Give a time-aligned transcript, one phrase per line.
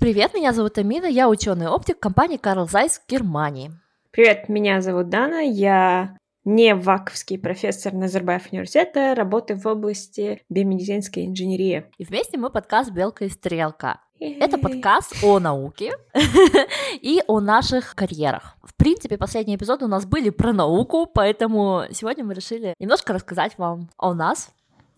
[0.00, 3.70] Привет, меня зовут Амина, я ученый оптик компании Карл Зайс в Германии.
[4.10, 11.84] Привет, меня зовут Дана, я не ваковский профессор Назарбаев университета, работаю в области биомедицинской инженерии.
[11.98, 14.00] И вместе мы подкаст «Белка и стрелка».
[14.18, 15.92] Это подкаст о науке
[17.02, 18.56] и о наших карьерах.
[18.62, 23.58] В принципе, последние эпизоды у нас были про науку, поэтому сегодня мы решили немножко рассказать
[23.58, 24.50] вам о нас,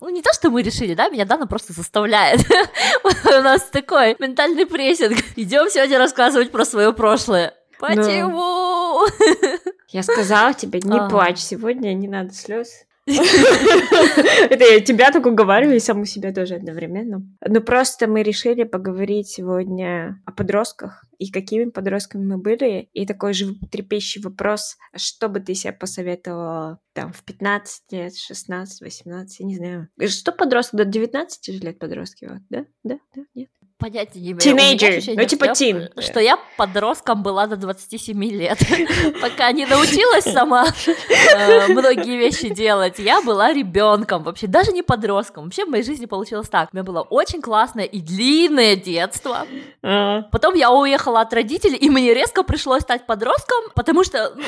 [0.03, 2.41] ну, не то, что мы решили, да, меня Дана просто заставляет.
[3.03, 5.17] У нас такой ментальный прессинг.
[5.37, 7.53] Идем сегодня рассказывать про свое прошлое.
[7.79, 9.07] Почему?
[9.87, 12.83] Я сказала тебе, не плачь сегодня, не надо слез.
[13.05, 17.21] Это я тебя так уговариваю, и саму себя тоже одновременно.
[17.45, 22.89] Ну, просто мы решили поговорить сегодня о подростках и какими подростками мы были.
[22.93, 28.81] И такой же трепещущий вопрос, что бы ты себе посоветовала там в 15 лет, 16,
[28.81, 29.89] 18, я не знаю.
[30.07, 32.25] Что подросток до 19 лет подростки?
[32.25, 32.65] Вот, да?
[32.83, 32.99] Да?
[33.15, 33.23] Да?
[33.35, 33.49] Нет?
[33.83, 34.39] Понятия не имею.
[34.39, 35.89] Тинейджер, ну типа тин.
[35.97, 38.57] Что я подростком была до 27 лет.
[39.21, 45.45] Пока не научилась сама э, многие вещи делать, я была ребенком, вообще даже не подростком.
[45.45, 46.69] Вообще в моей жизни получилось так.
[46.71, 49.45] У меня было очень классное и длинное детство.
[49.81, 50.21] А.
[50.31, 54.43] Потом я уехала от родителей, и мне резко пришлось стать подростком, потому что ну,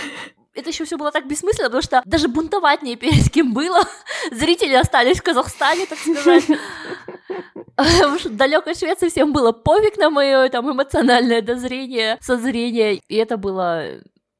[0.53, 3.81] это еще все было так бессмысленно, потому что даже бунтовать не перед кем было.
[4.31, 6.45] Зрители остались в Казахстане, так сказать.
[7.77, 13.99] В далекой Швеции всем было пофиг на мое там эмоциональное дозрение, созрение, и это было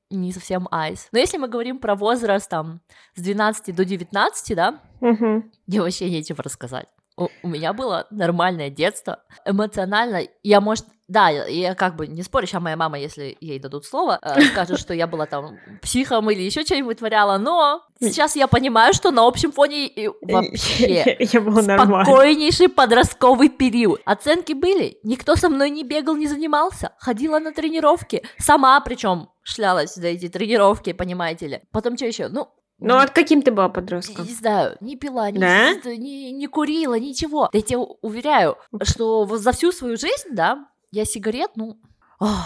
[0.09, 1.09] не совсем айс.
[1.11, 2.81] Но если мы говорим про возраст там
[3.15, 5.43] с 12 до 19, да, угу.
[5.67, 6.87] мне вообще нечего рассказать.
[7.17, 10.21] У, у меня было нормальное детство, эмоционально.
[10.43, 14.19] Я, может, да, я как бы не спорю, сейчас моя мама, если ей дадут слово,
[14.21, 18.93] э, скажет, что я была там психом или еще что-нибудь творяла, но сейчас я понимаю,
[18.93, 24.01] что на общем фоне вообще я спокойнейший подростковый период.
[24.05, 29.93] Оценки были, никто со мной не бегал, не занимался, ходила на тренировки, сама причем шлялась
[29.93, 31.61] за эти тренировки, понимаете ли.
[31.71, 32.29] Потом что еще?
[32.29, 34.25] Ну, ну, а каким ты была подростком?
[34.25, 35.73] Не знаю, не пила, не, да?
[35.85, 37.49] не, не курила, ничего.
[37.53, 41.77] Я тебе уверяю, что за всю свою жизнь, да, я сигарет, ну,
[42.19, 42.45] ох,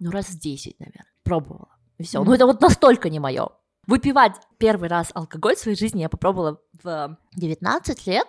[0.00, 1.68] ну раз 10, наверное, пробовала.
[1.98, 2.18] И все.
[2.18, 2.24] Mm-hmm.
[2.24, 3.48] Ну это вот настолько не мое.
[3.86, 8.28] Выпивать первый раз алкоголь в своей жизни я попробовала в 19 лет.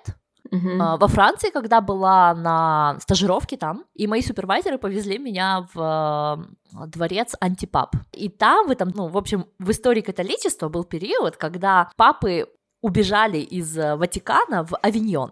[0.50, 0.98] Uh-huh.
[0.98, 6.48] Во Франции, когда была на стажировке там, и мои супервайзеры повезли меня в
[6.88, 7.98] дворец антипап.
[8.14, 12.48] И там, в этом, ну, в общем, в истории католичества был период, когда папы
[12.82, 15.32] убежали из Ватикана в Авиньон.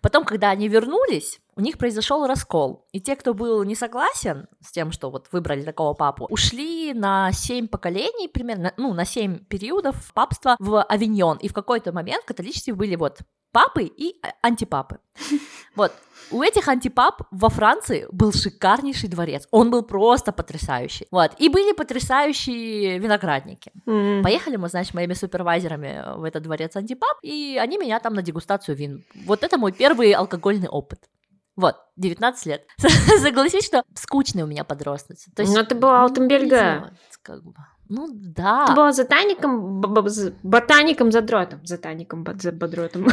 [0.00, 2.86] Потом, когда они вернулись, у них произошел раскол.
[2.92, 7.32] И те, кто был не согласен с тем, что вот выбрали такого папу, ушли на
[7.32, 11.38] семь поколений примерно, ну, на семь периодов папства в Авиньон.
[11.38, 13.20] И в какой-то момент католичестве были вот
[13.52, 14.98] папы и а, антипапы.
[15.74, 15.92] Вот,
[16.30, 19.46] у этих антипап во Франции был шикарнейший дворец.
[19.50, 21.06] Он был просто потрясающий.
[21.10, 21.32] Вот.
[21.38, 23.72] И были потрясающие виноградники.
[23.86, 24.22] Mm-hmm.
[24.22, 28.76] Поехали мы, значит, моими супервайзерами в этот дворец антипап, и они меня там на дегустацию
[28.76, 29.04] вин.
[29.24, 31.00] Вот это мой первый алкогольный опыт.
[31.56, 32.66] Вот, 19 лет.
[33.20, 34.64] Согласись, что скучный у меня.
[35.34, 36.92] То есть, Но ты была Алтенберга.
[37.22, 37.54] Как бы.
[37.88, 38.66] Ну да.
[38.66, 39.80] Ты была ботаником,
[40.42, 41.60] ботаником задротом.
[41.68, 43.06] Ботаником задротом.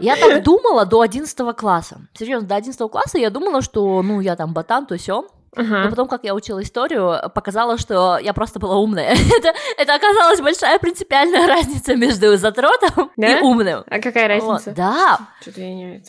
[0.00, 2.00] Я так думала до 11 класса.
[2.12, 5.26] Серьезно, до 11 класса я думала, что, ну, я там ботан, то все.
[5.56, 5.84] Uh-huh.
[5.84, 9.16] Но потом, как я учила историю, показала, что я просто была умная.
[9.38, 13.38] это, это оказалась большая принципиальная разница между задротом да?
[13.38, 13.82] и умным.
[13.86, 14.70] А какая разница?
[14.70, 15.18] Вот, да.
[15.40, 16.04] Что-то я не...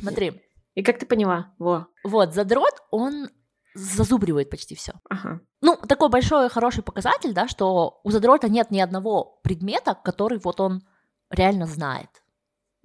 [0.00, 0.42] Смотри.
[0.74, 1.52] И как ты поняла?
[1.58, 1.86] Во.
[2.04, 3.28] Вот, задрот, он
[3.76, 4.92] зазубривает почти все.
[5.08, 5.40] Ага.
[5.60, 10.60] Ну, такой большой хороший показатель, да, что у задрота нет ни одного предмета, который вот
[10.60, 10.82] он
[11.30, 12.08] реально знает.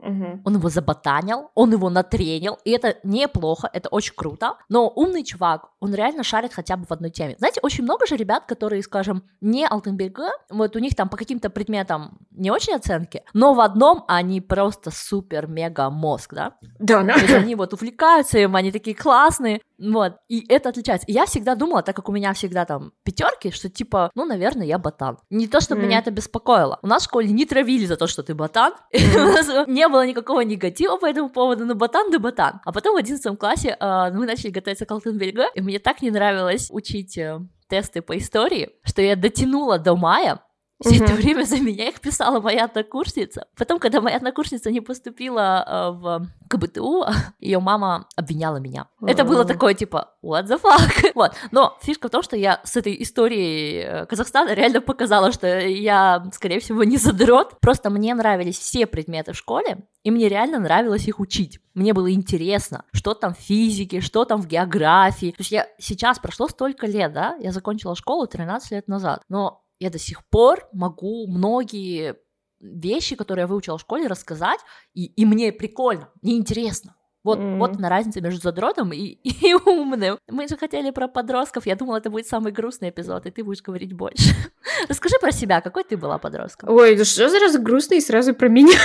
[0.02, 0.42] Угу.
[0.46, 4.58] Он его заботанил, он его натренил, и это неплохо, это очень круто.
[4.68, 7.36] Но умный чувак, он реально шарит хотя бы в одной теме.
[7.38, 11.50] Знаете, очень много же ребят, которые, скажем, не Алтенберга, вот у них там по каким-то
[11.50, 16.56] предметам не очень оценки, но в одном они просто супер-мега мозг, да?
[16.80, 17.14] Да, да.
[17.14, 21.08] То есть они вот увлекаются им, они такие классные, вот, и это отличается.
[21.08, 24.66] И я всегда думала, так как у меня всегда там пятерки, что типа, ну, наверное,
[24.66, 25.18] я ботан.
[25.30, 25.86] Не то, чтобы mm.
[25.86, 26.80] меня это беспокоило.
[26.84, 28.74] У нас в школе не травили за то, что ты ботан.
[29.02, 29.24] Mm.
[29.24, 32.62] у нас не было никакого негатива по этому поводу, но ботан да ботан.
[32.64, 36.12] А потом в 11 классе э, мы начали готовиться к Алтенберга, и мне так не
[36.12, 40.42] нравилось учить э, тесты по истории, что я дотянула до мая,
[40.82, 41.04] Все угу.
[41.04, 43.48] это время за меня их писала моя однокурсница.
[43.56, 47.06] Потом, когда моя однокурсница не поступила э, в КБТУ,
[47.40, 48.88] ее мама обвиняла меня.
[49.06, 51.12] Это было такое типа what the fuck.
[51.16, 51.34] вот.
[51.52, 56.26] Но фишка в том, что я с этой историей э, Казахстана реально показала, что я,
[56.34, 57.60] скорее всего, не задрот.
[57.60, 61.60] Просто мне нравились все предметы в школе, и мне реально нравилось их учить.
[61.76, 65.32] Мне было интересно, что там в физике, что там в географии.
[65.32, 69.62] То есть я сейчас прошло столько лет, да, я закончила школу 13 лет назад, но
[69.82, 72.16] я до сих пор могу многие
[72.60, 74.60] вещи, которые я выучила в школе, рассказать,
[74.94, 76.96] и, и мне прикольно, мне интересно.
[77.24, 77.58] Вот, mm-hmm.
[77.58, 80.20] вот на разница между задротом и, и умным.
[80.28, 81.66] Мы же хотели про подростков.
[81.66, 84.36] Я думала, это будет самый грустный эпизод, и ты будешь говорить больше.
[84.88, 86.70] Расскажи про себя, какой ты была подростком?
[86.70, 88.78] Ой, ну что сразу грустный и сразу про меня?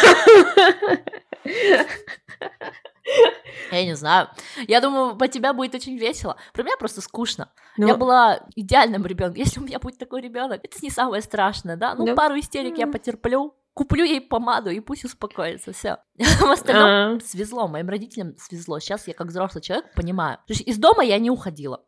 [3.73, 4.29] Я не знаю.
[4.69, 6.37] Я думаю, по тебя будет очень весело.
[6.53, 7.51] Про меня просто скучно.
[7.77, 7.87] Но...
[7.87, 7.99] Я ну.
[7.99, 9.37] была идеальным ребенком.
[9.37, 11.95] Если у меня будет такой ребенок, это не самое страшное, да?
[11.95, 12.11] Ну, Но...
[12.11, 12.17] Ну.
[12.17, 15.99] пару истерик я потерплю, куплю ей помаду и пусть успокоится, все.
[16.17, 18.81] В остальном свезло, моим родителям свезло.
[18.81, 20.39] Сейчас я как взрослый человек понимаю.
[20.47, 21.85] То есть из дома я не уходила,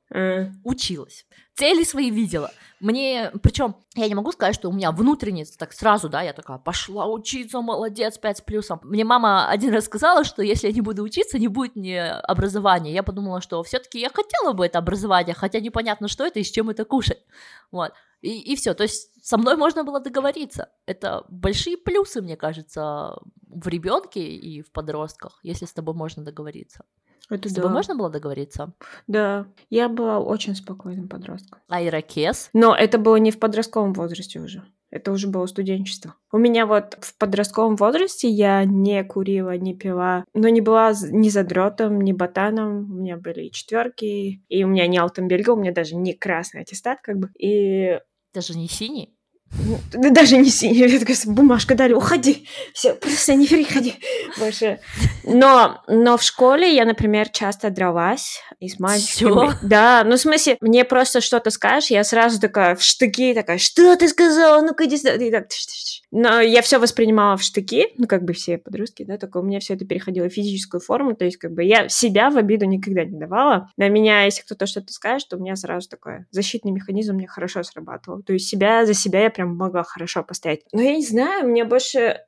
[0.64, 1.24] училась,
[1.54, 2.50] цели свои видела.
[2.80, 6.58] Мне, причем, я не могу сказать, что у меня внутренне так сразу, да, я такая,
[6.58, 8.80] пошла учиться, молодец, 5 с плюсом.
[8.82, 12.92] Мне мама один раз сказала, что если я не буду учиться, не будет мне образования.
[12.92, 16.50] Я подумала, что все-таки я хотела бы это образование, хотя непонятно, что это и с
[16.50, 17.24] чем это кушать.
[17.72, 17.92] Вот.
[18.20, 18.74] И, и все.
[18.74, 20.70] То есть со мной можно было договориться.
[20.86, 23.18] Это большие плюсы, мне кажется,
[23.48, 26.84] в ребенке и в подростках, если с тобой можно договориться.
[27.30, 27.60] Это с да.
[27.60, 28.72] тобой можно было договориться?
[29.06, 31.60] Да, я была очень спокойным подростком.
[31.68, 32.48] А ирокез?
[32.54, 34.64] Но это было не в подростковом возрасте уже.
[34.90, 36.14] Это уже было студенчество.
[36.32, 41.28] У меня вот в подростковом возрасте я не курила, не пила, но не была ни
[41.28, 42.90] задротом, ни ботаном.
[42.90, 46.62] У меня были и четверки, и у меня не алтенбельга, у меня даже не красный
[46.62, 47.30] аттестат, как бы.
[47.38, 48.00] И
[48.34, 49.14] даже не синий?
[49.94, 53.94] Ну, даже не синий, я такая, бумажка дали, уходи, все, просто не приходи
[54.38, 54.78] больше.
[55.24, 59.48] Но, но в школе я, например, часто дралась и с мальчиками.
[59.50, 59.52] Всё?
[59.62, 63.96] Да, ну в смысле, мне просто что-то скажешь, я сразу такая в штыки, такая, что
[63.96, 65.48] ты сказала, ну-ка иди сюда, и так,
[66.10, 69.60] но я все воспринимала в штыки, ну, как бы все подростки, да, только у меня
[69.60, 73.04] все это переходило в физическую форму, то есть, как бы, я себя в обиду никогда
[73.04, 73.70] не давала.
[73.76, 77.62] На меня, если кто-то что-то скажет, то у меня сразу такой защитный механизм мне хорошо
[77.62, 78.22] срабатывал.
[78.22, 80.60] То есть, себя за себя я прям могла хорошо постоять.
[80.72, 82.20] Но я не знаю, мне больше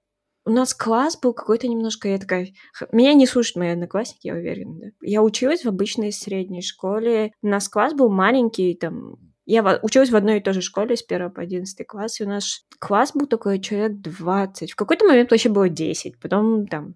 [0.46, 2.48] у нас класс был какой-то немножко, я такая...
[2.92, 4.86] Меня не слушают мои одноклассники, я уверена, да.
[5.02, 7.32] Я училась в обычной средней школе.
[7.42, 9.16] У нас класс был маленький, там,
[9.52, 12.28] я училась в одной и той же школе с 1 по 11 класс, и у
[12.28, 14.72] нас класс был такой человек 20.
[14.72, 16.94] В какой-то момент вообще было 10, потом там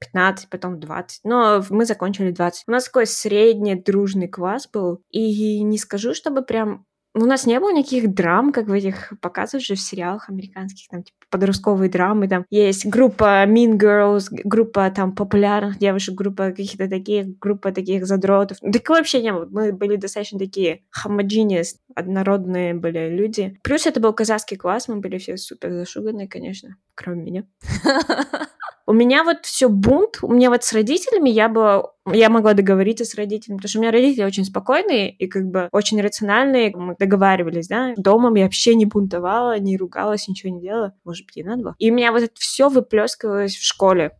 [0.00, 1.20] 15, потом 20.
[1.24, 2.64] Но мы закончили 20.
[2.66, 5.02] У нас такой средний дружный класс был.
[5.10, 9.64] И не скажу, чтобы прям у нас не было никаких драм, как в этих показывают
[9.64, 15.14] же в сериалах американских, там, типа, подростковые драмы, там есть группа Mean Girls, группа там
[15.14, 18.58] популярных девушек, группа каких-то таких, группа таких задротов.
[18.58, 19.46] Такого вообще не было.
[19.50, 23.58] Мы были достаточно такие homogeneous, однородные были люди.
[23.62, 27.44] Плюс это был казахский класс, мы были все супер зашуганные, конечно, кроме меня.
[28.90, 33.04] У меня вот все бунт, у меня вот с родителями я бы, я могла договориться
[33.04, 36.96] с родителями, потому что у меня родители очень спокойные и как бы очень рациональные, мы
[36.98, 37.94] договаривались, да.
[37.96, 40.92] Дома я вообще не бунтовала, не ругалась, ничего не делала.
[41.04, 41.74] Может быть, и надо было.
[41.78, 44.10] И у меня вот это все выплескивалось в школе.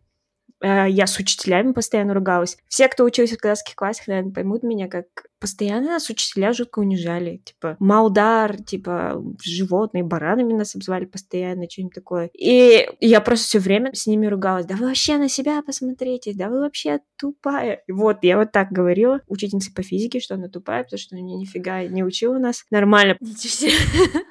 [0.61, 2.57] Э, я с учителями постоянно ругалась.
[2.67, 5.05] Все, кто учился в казахских классах, наверное, поймут меня, как
[5.39, 7.41] постоянно нас учителя жутко унижали.
[7.43, 12.29] Типа, Малдар, типа, животные, баранами нас обзывали постоянно, что-нибудь такое.
[12.37, 14.67] И я просто все время с ними ругалась.
[14.67, 17.81] Да вы вообще на себя посмотрите, да вы вообще тупая.
[17.89, 21.83] Вот, я вот так говорила учительнице по физике, что она тупая, потому что она нифига
[21.85, 23.17] не учила нас нормально.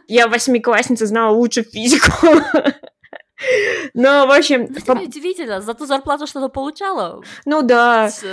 [0.06, 2.12] Я восьмиклассница знала лучше физику.
[3.94, 4.68] Но, в общем...
[4.68, 4.92] Ну, по...
[4.92, 7.22] удивительно, за ту зарплату что-то получала.
[7.44, 8.10] Ну да.
[8.10, 8.24] С...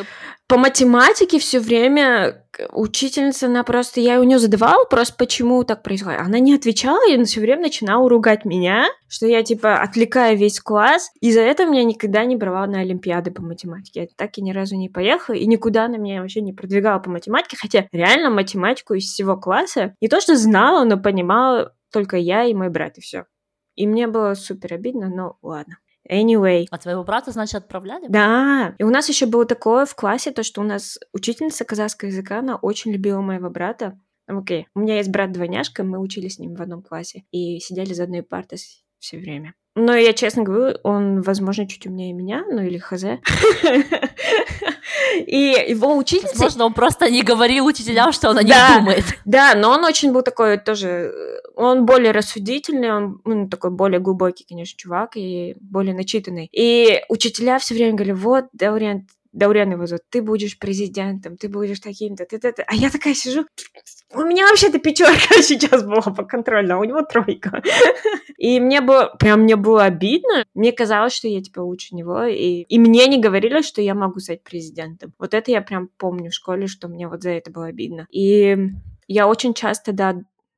[0.48, 4.00] По математике все время учительница, она просто...
[4.00, 6.22] Я у нее задавала просто, почему так происходит.
[6.22, 11.12] Она не отвечала, и все время начинала ругать меня, что я, типа, отвлекаю весь класс.
[11.20, 14.02] И за это меня никогда не брала на Олимпиады по математике.
[14.02, 17.10] Я так и ни разу не поехала, и никуда она меня вообще не продвигала по
[17.10, 22.46] математике, хотя реально математику из всего класса не то что знала, но понимала только я
[22.46, 23.26] и мой брат, и все.
[23.78, 25.78] И мне было супер обидно, но ладно.
[26.10, 26.66] Anyway.
[26.72, 28.08] А твоего брата, значит, отправляли?
[28.10, 28.76] Да.
[28.78, 32.40] И у нас еще было такое в классе, то, что у нас учительница казахского языка,
[32.40, 34.00] она очень любила моего брата.
[34.26, 34.66] Окей, okay.
[34.76, 38.24] у меня есть брат-двойняшка, мы учились с ним в одном классе и сидели за одной
[38.24, 38.58] партой
[39.00, 39.54] все время.
[39.76, 43.04] Но я честно говорю, он, возможно, чуть умнее меня, ну или хз.
[45.26, 46.36] И его учительница...
[46.36, 49.06] Возможно, он просто не говорил учителям, что она не думает.
[49.26, 51.14] Да, но он очень был такой тоже
[51.58, 56.50] он более рассудительный, он ну, такой более глубокий, конечно, чувак и более начитанный.
[56.52, 59.08] И учителя все время говорили, вот, Даурен,
[59.38, 63.46] Даурен его зовут, ты будешь президентом, ты будешь таким-то, ты -то, А я такая сижу,
[64.16, 67.62] у меня вообще-то пятерка сейчас была по контрольно, а у него тройка.
[68.38, 70.44] И мне было, прям мне было обидно.
[70.56, 72.24] Мне казалось, что я, типа, лучше него.
[72.24, 75.14] И, и мне не говорили, что я могу стать президентом.
[75.20, 78.08] Вот это я прям помню в школе, что мне вот за это было обидно.
[78.10, 78.58] И
[79.08, 80.16] я очень часто, да,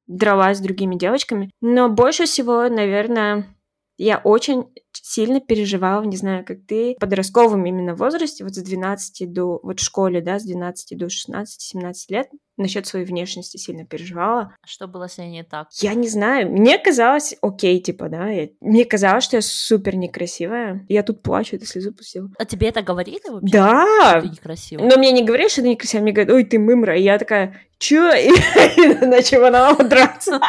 [0.07, 1.51] дралась с другими девочками.
[1.59, 3.45] Но больше всего, наверное,
[4.03, 9.31] я очень сильно переживала, не знаю, как ты, в подростковом именно возрасте, вот с 12
[9.31, 14.55] до, вот в школе, да, с 12 до 16-17 лет, насчет своей внешности сильно переживала.
[14.65, 15.67] Что было с ней не так?
[15.73, 16.49] Я не знаю.
[16.49, 18.29] Мне казалось, окей, типа, да.
[18.29, 18.49] Я...
[18.61, 20.85] Мне казалось, что я супер некрасивая.
[20.89, 22.29] Я тут плачу, это слезу пустила.
[22.37, 23.51] А тебе это говорили вообще?
[23.51, 24.09] Да!
[24.11, 24.89] Что ты некрасивая?
[24.89, 26.03] Но мне не говорили, что ты некрасивая.
[26.03, 26.97] Мне говорят, ой, ты мымра.
[26.97, 28.11] И я такая, чё?
[28.15, 30.39] И начала на драться.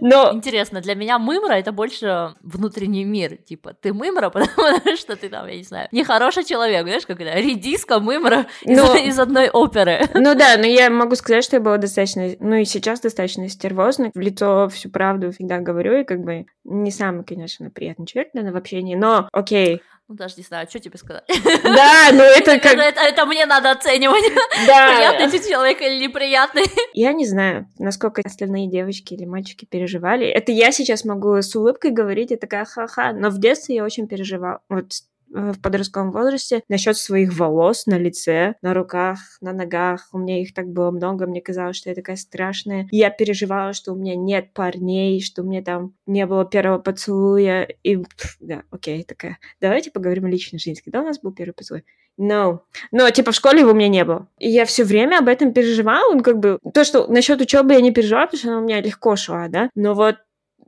[0.00, 0.30] Но...
[0.32, 3.36] Интересно, для меня мымра это больше внутренний мир.
[3.36, 7.38] Типа, ты мымра, потому что ты там, я не знаю, нехороший человек, знаешь, как это,
[7.38, 8.96] редиска мымра из, но...
[8.96, 10.00] из одной оперы.
[10.14, 14.10] Ну да, но я могу сказать, что я была достаточно, ну и сейчас достаточно стервозной.
[14.14, 18.54] В лицо всю правду всегда говорю, и как бы не самый, конечно, приятный человек, наверное,
[18.54, 21.22] в общении, но окей, ну, даже не знаю, что тебе сказать.
[21.62, 22.74] Да, ну это как...
[22.74, 24.24] Это, это мне надо оценивать,
[24.66, 24.88] да.
[24.88, 26.64] приятный ты человек или неприятный.
[26.94, 30.26] Я не знаю, насколько остальные девочки или мальчики переживали.
[30.26, 34.08] Это я сейчас могу с улыбкой говорить, и такая ха-ха, но в детстве я очень
[34.08, 34.60] переживала.
[34.68, 34.92] Вот
[35.32, 40.08] Э, в подростковом возрасте насчет своих волос на лице, на руках, на ногах.
[40.12, 42.88] У меня их так было много, мне казалось, что я такая страшная.
[42.90, 47.68] Я переживала, что у меня нет парней, что у меня там не было первого поцелуя.
[47.84, 47.98] И
[48.40, 49.38] да, окей, такая.
[49.60, 50.82] Давайте поговорим о личной жизни.
[50.82, 51.84] Когда у нас был первый поцелуй?
[52.20, 52.60] No.
[52.92, 54.26] Но, типа, в школе его у меня не было.
[54.38, 56.14] И я все время об этом переживала.
[56.14, 58.82] Ну, как бы, то, что насчет учебы я не переживала, потому что она у меня
[58.82, 59.70] легко шла, да.
[59.74, 60.16] Но вот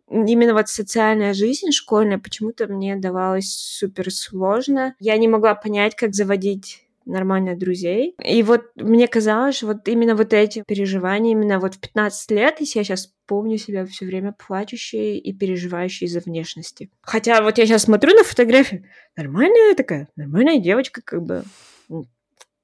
[0.08, 4.94] именно вот социальная жизнь школьная почему-то мне давалась супер сложно.
[4.98, 8.14] Я не могла понять, как заводить нормально друзей.
[8.24, 12.60] И вот мне казалось, что вот именно вот эти переживания, именно вот в 15 лет,
[12.60, 16.90] если я сейчас помню себя все время плачущей и переживающей из-за внешности.
[17.02, 18.84] Хотя вот я сейчас смотрю на фотографию,
[19.16, 21.44] нормальная такая, нормальная девочка, как бы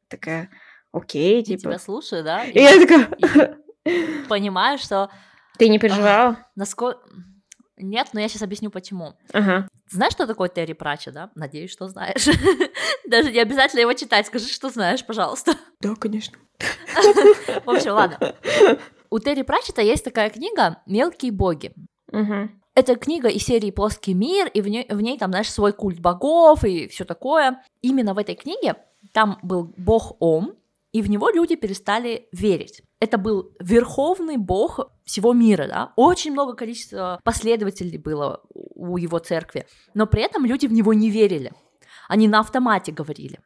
[0.08, 0.50] такая,
[0.92, 1.68] окей, типа.
[1.68, 2.44] Я тебя слушаю, да?
[2.44, 3.58] И, и я такая...
[4.28, 5.10] Понимаю, что...
[5.58, 6.46] Ты не переживала?
[6.56, 7.00] Насколько...
[7.78, 9.14] Нет, но я сейчас объясню почему.
[9.32, 9.68] Ага.
[9.88, 11.30] Знаешь, что такое Терри Прача, да?
[11.34, 12.26] Надеюсь, что знаешь.
[13.06, 14.26] Даже не обязательно его читать.
[14.26, 15.52] Скажи, что знаешь, пожалуйста.
[15.80, 16.36] Да, конечно.
[17.64, 18.34] В общем, ладно.
[19.10, 21.72] У Терри Пратчета есть такая книга «Мелкие боги».
[22.10, 22.50] Угу.
[22.74, 26.00] Это книга из серии «Плоский мир», и в ней, в ней там, знаешь, свой культ
[26.00, 27.62] богов и все такое.
[27.80, 28.74] Именно в этой книге
[29.12, 30.54] там был бог Ом,
[30.92, 32.82] и в него люди перестали верить.
[33.00, 39.66] Это был верховный бог всего мира, да, очень много количества последователей было у его церкви,
[39.94, 41.52] но при этом люди в него не верили,
[42.08, 43.38] они на автомате говорили.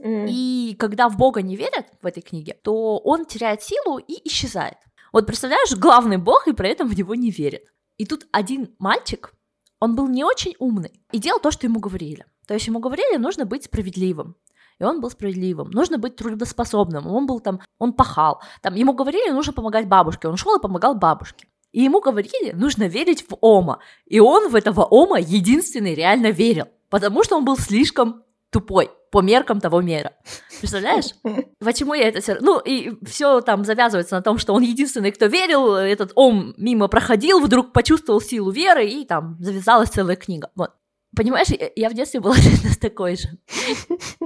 [0.00, 0.26] Mm.
[0.28, 4.78] И когда в Бога не верят в этой книге, то он теряет силу и исчезает.
[5.12, 7.64] Вот представляешь, главный Бог и при этом в него не верит.
[7.98, 9.34] И тут один мальчик,
[9.78, 12.24] он был не очень умный и делал то, что ему говорили.
[12.46, 14.36] То есть ему говорили, нужно быть справедливым
[14.80, 15.70] и он был справедливым.
[15.70, 18.40] Нужно быть трудоспособным, он был там, он пахал.
[18.62, 21.46] Там ему говорили, нужно помогать бабушке, он шел и помогал бабушке.
[21.72, 23.78] И ему говорили, нужно верить в Ома.
[24.06, 29.22] И он в этого Ома единственный реально верил, потому что он был слишком тупой по
[29.22, 30.12] меркам того мира.
[30.58, 31.14] Представляешь?
[31.58, 32.38] Почему я это все...
[32.40, 36.88] Ну, и все там завязывается на том, что он единственный, кто верил, этот ом мимо
[36.88, 40.50] проходил, вдруг почувствовал силу веры, и там завязалась целая книга.
[40.54, 40.72] Вот.
[41.14, 42.36] Понимаешь, я в детстве была
[42.80, 43.28] такой же.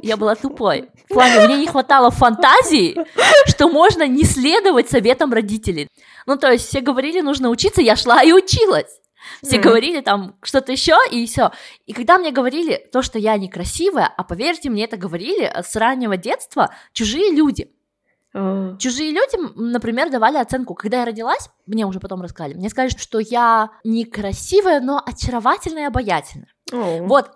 [0.02, 0.90] Я была тупой.
[1.08, 2.96] В плане, мне не хватало фантазии,
[3.46, 5.88] что можно не следовать советам родителей.
[6.26, 9.00] Ну, то есть все говорили, нужно учиться, я шла и училась.
[9.42, 9.60] Все mm.
[9.60, 11.52] говорили там что-то еще и все.
[11.86, 16.18] И когда мне говорили то, что я некрасивая, а поверьте, мне это говорили с раннего
[16.18, 17.70] детства чужие люди.
[18.34, 18.76] Uh.
[18.78, 20.74] Чужие люди, например, давали оценку.
[20.74, 25.86] Когда я родилась, мне уже потом рассказали, мне сказали, что я некрасивая, но очаровательная и
[25.86, 26.48] обаятельная.
[26.74, 27.06] Oh.
[27.06, 27.30] Вот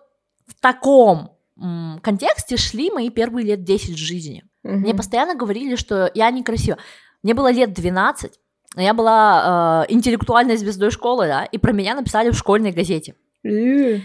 [0.47, 1.31] в таком
[1.61, 4.45] м, контексте шли мои первые лет 10 жизни.
[4.65, 4.73] Uh-huh.
[4.73, 6.79] Мне постоянно говорили, что я некрасива.
[7.23, 8.39] Мне было лет 12,
[8.77, 13.15] я была э, интеллектуальной звездой школы, да, и про меня написали в школьной газете.
[13.47, 14.01] Uh.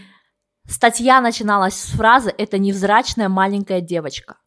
[0.68, 4.38] Статья начиналась с фразы «Это невзрачная маленькая девочка».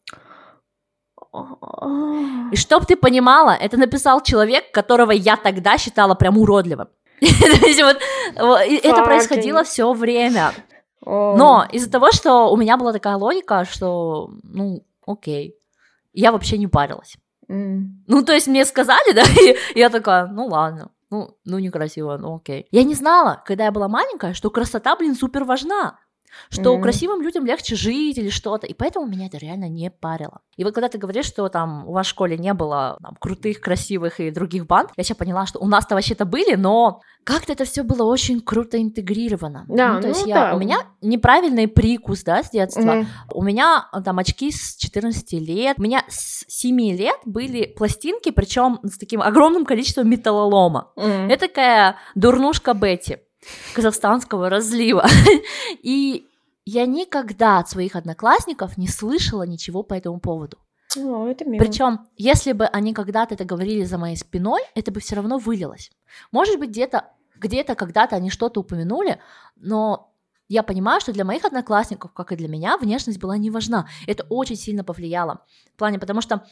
[2.51, 6.87] И чтоб ты понимала, это написал человек, которого я тогда считала прям уродливым.
[7.19, 10.53] Это происходило все время.
[11.09, 15.55] Но из-за того, что у меня была такая логика, что, ну, окей,
[16.13, 17.15] я вообще не парилась.
[17.49, 17.83] Mm.
[18.07, 20.91] Ну, то есть мне сказали, да, и я такая, ну ладно.
[21.09, 22.67] Ну, ну некрасиво, ну окей.
[22.71, 25.97] Я не знала, когда я была маленькая, что красота, блин, супер важна
[26.49, 26.81] что mm-hmm.
[26.81, 30.41] красивым людям легче жить или что-то, и поэтому меня это реально не парило.
[30.55, 33.61] И вот когда ты говоришь, что там у вас в школе не было там, крутых,
[33.61, 37.65] красивых и других банд, я сейчас поняла, что у нас-то вообще-то были, но как-то это
[37.65, 39.65] все было очень круто интегрировано.
[39.67, 40.49] Да, ну, то ну, есть да.
[40.49, 42.81] я, у меня неправильный прикус, да, с детства.
[42.81, 43.05] Mm-hmm.
[43.33, 48.79] У меня там очки с 14 лет, у меня с 7 лет были пластинки, причем
[48.83, 50.91] с таким огромным количеством металлолома.
[50.95, 51.27] Mm-hmm.
[51.27, 53.17] Это такая дурнушка Бетти
[53.73, 55.05] казахстанского разлива.
[55.83, 56.26] И
[56.69, 60.57] я никогда от своих одноклассников не слышала ничего по этому поводу.
[60.97, 61.63] О, это мило.
[61.63, 65.91] Причем, если бы они когда-то это говорили за моей спиной, это бы все равно вылилось.
[66.31, 67.05] Может быть, где-то,
[67.37, 69.19] где-то когда-то они что-то упомянули,
[69.55, 70.13] но
[70.49, 73.87] я понимаю, что для моих одноклассников, как и для меня, внешность была не важна.
[74.05, 75.45] Это очень сильно повлияло.
[75.73, 76.45] В плане, потому что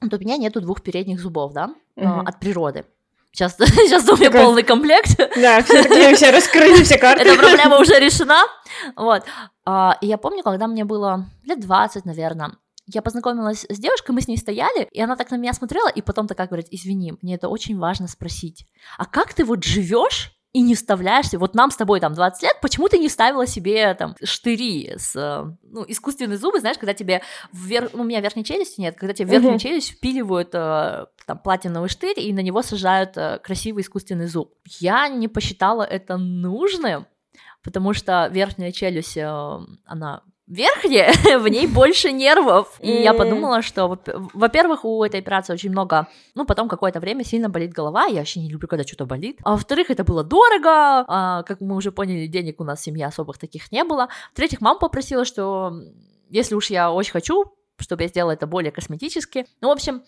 [0.00, 2.86] вот у меня нету двух передних зубов, да, а, от природы.
[3.32, 5.16] Сейчас, сейчас у меня полный комплект.
[5.36, 7.24] Да, все такие все раскрыли все карты.
[7.24, 8.42] Эта проблема уже решена.
[8.96, 9.24] Вот.
[9.64, 12.52] А, И я помню, когда мне было лет 20, наверное,
[12.86, 16.02] я познакомилась с девушкой, мы с ней стояли, и она так на меня смотрела, и
[16.02, 18.66] потом такая говорит, извини, мне это очень важно спросить,
[18.98, 22.56] а как ты вот живешь и не вставляешься, вот нам с тобой там 20 лет,
[22.60, 27.22] почему ты не вставила себе там штыри с, э, ну, искусственные зубы, знаешь, когда тебе
[27.52, 29.60] вверх, ну, у меня верхней челюсти нет, когда тебе в верхнюю Мгм.
[29.60, 34.52] челюсть впиливают э, там платиновый штырь, и на него сажают э, красивый искусственный зуб.
[34.80, 37.06] Я не посчитала это нужным,
[37.62, 42.76] потому что верхняя челюсть, она верхняя, в ней больше нервов.
[42.80, 43.16] И я М.
[43.16, 43.98] подумала, что, во-
[44.34, 48.40] во-первых, у этой операции очень много, ну, потом какое-то время сильно болит голова, я вообще
[48.40, 49.38] не люблю, когда что-то болит.
[49.44, 53.06] А во-вторых, это было дорого, а, как мы уже поняли, денег у нас в семье
[53.06, 54.08] особых таких не было.
[54.32, 55.72] В-третьих, мама попросила, что
[56.28, 57.44] если уж я очень хочу,
[57.78, 59.46] чтобы я сделала это более косметически.
[59.60, 60.02] Ну, в общем,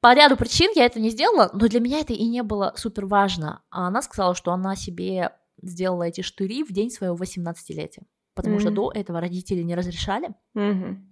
[0.00, 3.06] по ряду причин я это не сделала, но для меня это и не было супер
[3.06, 3.62] важно.
[3.70, 5.30] А она сказала, что она себе
[5.62, 8.02] сделала эти штыри в день своего 18-летия,
[8.36, 8.74] потому что Мгм.
[8.76, 11.10] до этого родители не разрешали, Мгм.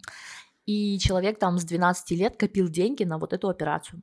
[0.67, 4.03] и человек там с 12 лет копил деньги на вот эту операцию.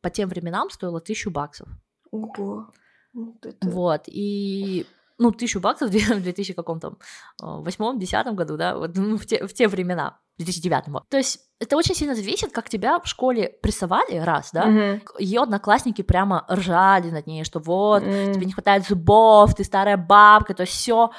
[0.00, 1.68] По тем временам стоило тысячу баксов.
[2.10, 2.70] Ого.
[3.12, 4.86] Вот это- Вот, и
[5.18, 6.96] ну, тысячу баксов в 2000 каком-то
[7.38, 11.02] восьмом, десятом году, да, вот, ну, в, те, в те времена, в 2009 вот.
[11.10, 15.02] То есть это очень сильно зависит, как тебя в школе прессовали, раз, да, Мгм.
[15.18, 18.32] ее одноклассники прямо ржали над ней, что вот, М.
[18.32, 21.10] тебе не хватает зубов, ты старая бабка, то все.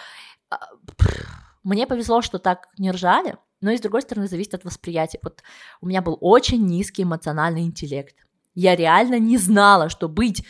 [1.64, 5.20] Мне повезло, что так не ржали, но и с другой стороны зависит от восприятия.
[5.24, 5.44] Вот
[5.82, 8.16] у меня был очень низкий эмоциональный интеллект.
[8.56, 10.46] Я реально не знала, что быть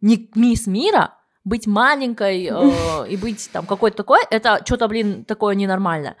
[0.00, 5.54] не мисс мира, быть маленькой э, и быть там какой-то такой, это что-то, блин, такое
[5.54, 6.16] ненормальное.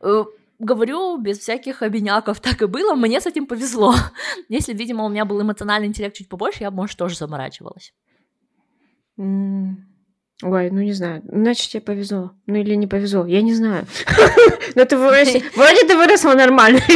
[0.00, 0.24] Э,
[0.58, 3.94] говорю без всяких обиняков, так и было, мне с этим повезло.
[4.48, 7.94] Если, видимо, у меня был эмоциональный интеллект чуть побольше, я бы, может, тоже заморачивалась.
[10.42, 11.22] Ой, ну не знаю.
[11.24, 12.32] Значит, тебе повезло.
[12.46, 13.26] Ну или не повезло.
[13.26, 13.86] Я не знаю.
[14.74, 15.28] Но ты вырос...
[15.56, 16.78] Вроде ты выросла нормально.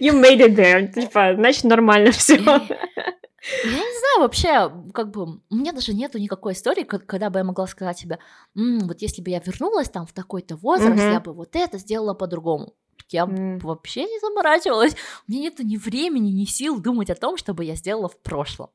[0.00, 0.92] You made it there.
[0.92, 2.34] Типа, значит, нормально все.
[2.36, 7.38] Я не знаю, вообще, как бы, у меня даже нету никакой истории, ко- когда бы
[7.38, 8.18] я могла сказать себе,
[8.56, 12.12] «М, вот если бы я вернулась там в такой-то возраст, я бы вот это сделала
[12.14, 12.74] по-другому.
[13.10, 14.96] Я б вообще не заморачивалась.
[15.28, 18.18] У меня нету ни времени, ни сил думать о том, что бы я сделала в
[18.20, 18.68] прошлом.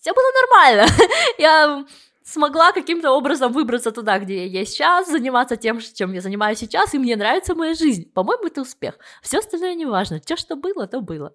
[0.00, 0.86] Все было нормально.
[1.38, 1.84] Я
[2.24, 6.98] смогла каким-то образом выбраться туда, где я сейчас, заниматься тем, чем я занимаюсь сейчас, и
[6.98, 8.10] мне нравится моя жизнь.
[8.14, 8.98] По-моему, это успех.
[9.22, 10.20] Все остальное не важно.
[10.24, 11.34] Все, что было, то было.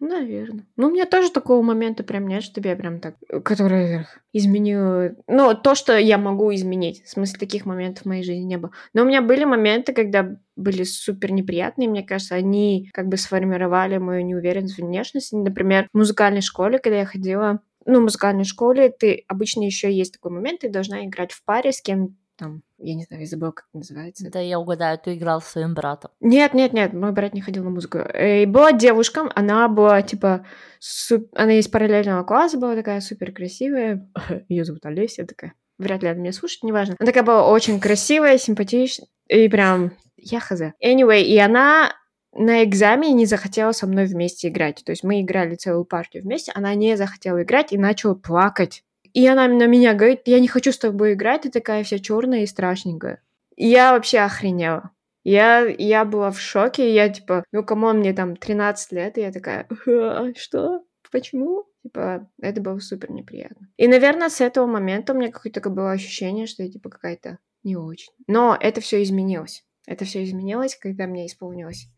[0.00, 0.64] Наверное.
[0.76, 5.16] Ну, у меня тоже такого момента прям нет, чтобы я прям так, который изменю...
[5.26, 7.02] Ну, то, что я могу изменить.
[7.04, 8.70] В смысле, таких моментов в моей жизни не было.
[8.94, 13.98] Но у меня были моменты, когда были супер неприятные, мне кажется, они как бы сформировали
[13.98, 15.34] мою неуверенность в внешности.
[15.34, 20.12] Например, в музыкальной школе, когда я ходила, ну, в музыкальной школе, ты обычно еще есть
[20.12, 23.50] такой момент, ты должна играть в паре с кем там, я не знаю, я забыла,
[23.50, 24.30] как это называется.
[24.30, 26.12] Да я угадаю, ты играл со своим братом.
[26.20, 27.98] Нет, нет, нет, мой брат не ходил на музыку.
[27.98, 30.46] И была девушка, она была типа,
[30.78, 31.28] суп...
[31.34, 34.08] она из параллельного класса была такая супер красивая.
[34.48, 35.54] Ее зовут Олеся, такая.
[35.78, 36.96] Вряд ли она меня слушает, неважно.
[36.98, 40.60] Она такая была очень красивая, симпатичная, и прям я хз.
[40.82, 41.92] Anyway, и она
[42.32, 44.82] на экзамене не захотела со мной вместе играть.
[44.84, 48.84] То есть мы играли целую партию вместе, она не захотела играть и начала плакать.
[49.18, 52.44] И она на меня говорит, я не хочу с тобой играть, ты такая вся черная
[52.44, 53.20] и страшненькая.
[53.56, 54.92] Я вообще охренела.
[55.24, 59.22] Я, я была в шоке, я типа, ну, come on, мне там 13 лет, и
[59.22, 60.84] я такая, «А, что?
[61.10, 61.64] Почему?
[61.82, 63.66] Типа, это было супер неприятно.
[63.76, 67.74] И, наверное, с этого момента у меня какое-то было ощущение, что я, типа, какая-то не
[67.74, 68.12] очень.
[68.28, 69.64] Но это все изменилось.
[69.88, 71.88] Это все изменилось, когда мне исполнилось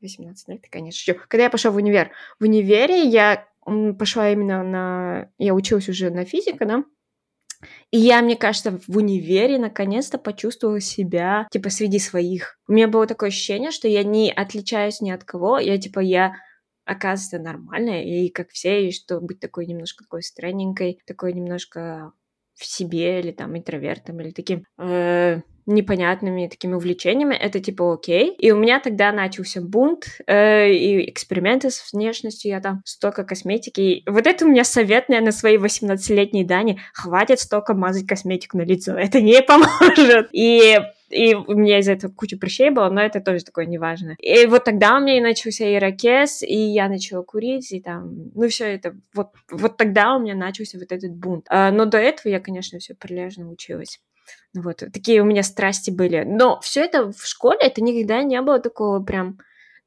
[0.00, 1.14] 18 лет, конечно.
[1.26, 2.12] Когда я пошла в универ.
[2.38, 3.47] В универе я
[3.94, 5.30] пошла именно на...
[5.38, 6.84] Я училась уже на физика, да?
[7.90, 12.58] И я, мне кажется, в универе наконец-то почувствовала себя, типа, среди своих.
[12.68, 15.58] У меня было такое ощущение, что я не отличаюсь ни от кого.
[15.58, 16.36] Я, типа, я
[16.84, 22.12] оказывается нормальная, и как все, и что быть такой немножко такой странненькой, такой немножко
[22.58, 28.34] в себе, или там интровертом, или таким э, непонятными такими увлечениями, это типа окей.
[28.38, 33.80] И у меня тогда начался бунт э, и эксперименты с внешностью, я там столько косметики.
[33.80, 36.80] И вот это у меня совет, наверное, своей 18-летней Дани.
[36.94, 40.28] Хватит столько мазать косметику на лицо, это не поможет.
[40.32, 40.78] И
[41.10, 44.16] и у меня из-за этого куча прыщей было, но это тоже такое неважно.
[44.18, 48.48] И вот тогда у меня и начался ирокез, и я начала курить, и там, ну
[48.48, 51.46] все это, вот, вот тогда у меня начался вот этот бунт.
[51.48, 54.00] А, но до этого я, конечно, все прилежно училась.
[54.54, 56.24] Вот, такие у меня страсти были.
[56.26, 59.38] Но все это в школе, это никогда не было такого прям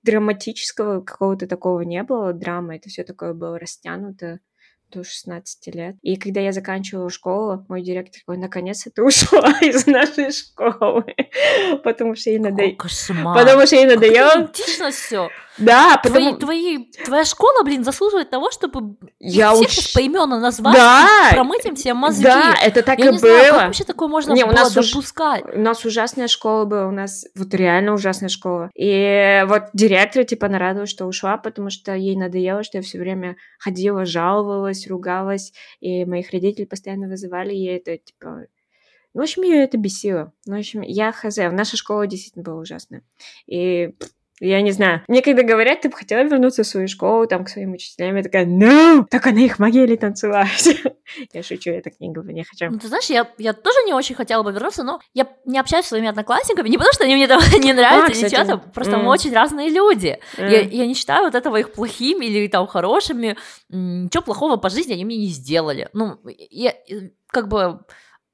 [0.03, 2.75] драматического какого-то такого не было драмы.
[2.75, 4.39] Это все такое было растянуто
[4.91, 5.95] до 16 лет.
[6.01, 11.05] И когда я заканчивала школу, мой директор такой, наконец-то ты ушла из нашей школы.
[11.83, 12.75] Потому что ей надоело.
[13.35, 14.51] Потому что ей надоело.
[14.91, 15.29] все.
[15.61, 16.35] Да, потому...
[16.35, 19.93] твои, твои, твоя школа, блин, заслуживает того, чтобы я всех уч...
[19.93, 22.23] поименно назвать да, промыть им все мозги.
[22.23, 23.19] Да, это так я и не было.
[23.19, 25.45] Знаю, как вообще такое можно Не, было у нас допускать?
[25.45, 25.55] Уж...
[25.55, 28.69] У нас ужасная школа была, у нас вот реально ужасная школа.
[28.75, 33.35] И вот директор, типа, нарадовалась, что ушла, потому что ей надоело, что я все время
[33.59, 38.47] ходила, жаловалась, ругалась, и моих родителей постоянно вызывали, и это, типа,
[39.13, 40.31] ну, в общем, ее это бесило.
[40.45, 41.35] Ну, в общем, я хз.
[41.37, 43.03] Наша школа действительно была ужасная.
[43.45, 43.93] И
[44.41, 45.03] я не знаю.
[45.07, 48.23] Мне когда говорят, ты бы хотела вернуться в свою школу, там, к своим учителям, я
[48.23, 49.05] такая, no!
[49.09, 50.67] Так на их могиле танцевать.
[51.33, 52.71] я шучу, я так не говорю, не хочу.
[52.71, 55.85] Ну, ты знаешь, я, я тоже не очень хотела бы вернуться, но я не общаюсь
[55.85, 58.93] с своими одноклассниками, не потому что они мне там не нравятся, а, ничего, там, просто
[58.93, 59.03] mm.
[59.03, 60.17] мы очень разные люди.
[60.37, 60.49] Mm.
[60.49, 63.37] Я, я не считаю вот этого их плохими или там хорошими.
[63.69, 65.89] Ничего плохого по жизни они мне не сделали.
[65.93, 66.73] Ну, я
[67.27, 67.79] как бы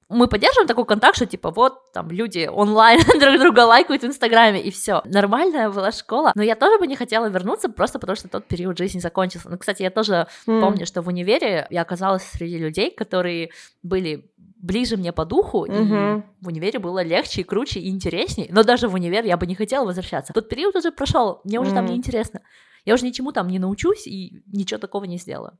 [0.09, 4.61] мы поддерживаем такой контакт, что типа вот там люди онлайн друг друга лайкают в Инстаграме
[4.61, 5.01] и все.
[5.05, 8.77] Нормальная была школа, но я тоже бы не хотела вернуться просто потому, что тот период
[8.77, 9.49] жизни закончился.
[9.49, 10.61] Ну, кстати, я тоже mm.
[10.61, 13.49] помню, что в универе я оказалась среди людей, которые
[13.83, 16.19] были ближе мне по духу, mm-hmm.
[16.19, 18.47] и в универе было легче и круче и интереснее.
[18.51, 20.33] Но даже в универ я бы не хотела возвращаться.
[20.33, 21.75] Тот период уже прошел, мне уже mm.
[21.75, 22.41] там не интересно.
[22.85, 25.57] Я уже ничему там не научусь и ничего такого не сделаю.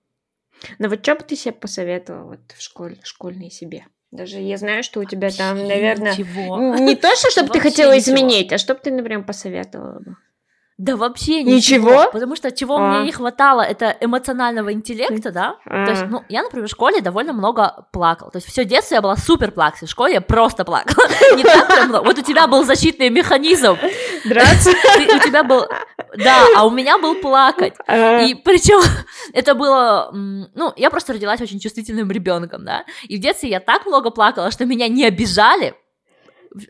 [0.80, 3.86] Ну вот что бы ты себе посоветовала вот в школе, школьной себе?
[4.12, 6.76] Даже я знаю, что у тебя там, наверное, ничего.
[6.78, 10.16] не то, что чтобы ты хотела изменить, а чтобы ты, например, посоветовала бы.
[10.78, 11.90] Да вообще ничего.
[11.90, 12.12] ничего?
[12.12, 12.90] Потому что чего а.
[12.90, 15.56] мне не хватало, это эмоционального интеллекта, да?
[15.66, 15.86] А.
[15.86, 18.30] То есть, ну, я, например, в школе довольно много плакала.
[18.30, 19.88] То есть, все детство я была супер плаксой.
[19.88, 21.08] В школе я просто плакала.
[21.36, 22.06] Не так прям много.
[22.06, 23.76] Вот у тебя был защитный механизм.
[24.26, 24.70] Драться?
[25.16, 25.66] У тебя был...
[26.16, 27.74] Да, а у меня был плакать.
[27.88, 28.22] А.
[28.22, 28.82] И причем
[29.34, 30.12] это было...
[30.14, 32.86] Ну, я просто родилась очень чувствительным ребенком, да?
[33.08, 35.74] И в детстве я так много плакала, что меня не обижали,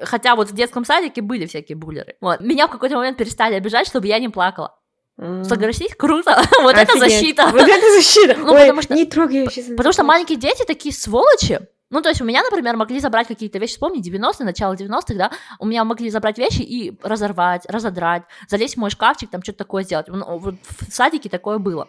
[0.01, 2.15] Хотя вот в детском садике были всякие буллеры.
[2.21, 2.41] Вот.
[2.41, 4.77] Меня в какой-то момент перестали обижать, чтобы я не плакала.
[5.19, 5.43] Mm.
[5.43, 6.41] Согласись, круто.
[6.61, 6.89] вот Офигеть.
[6.89, 7.47] это защита.
[7.47, 8.35] Вот это защита.
[8.37, 9.63] ну, Ой, потому что, не трогай вообще.
[9.75, 11.59] Потому что маленькие дети такие сволочи.
[11.89, 15.31] Ну, то есть у меня, например, могли забрать какие-то вещи, вспомни, 90-е, начало 90-х, да,
[15.57, 19.83] у меня могли забрать вещи и разорвать, разодрать, залезть в мой шкафчик, там что-то такое
[19.83, 20.07] сделать.
[20.09, 21.87] Ну, вот в садике такое было.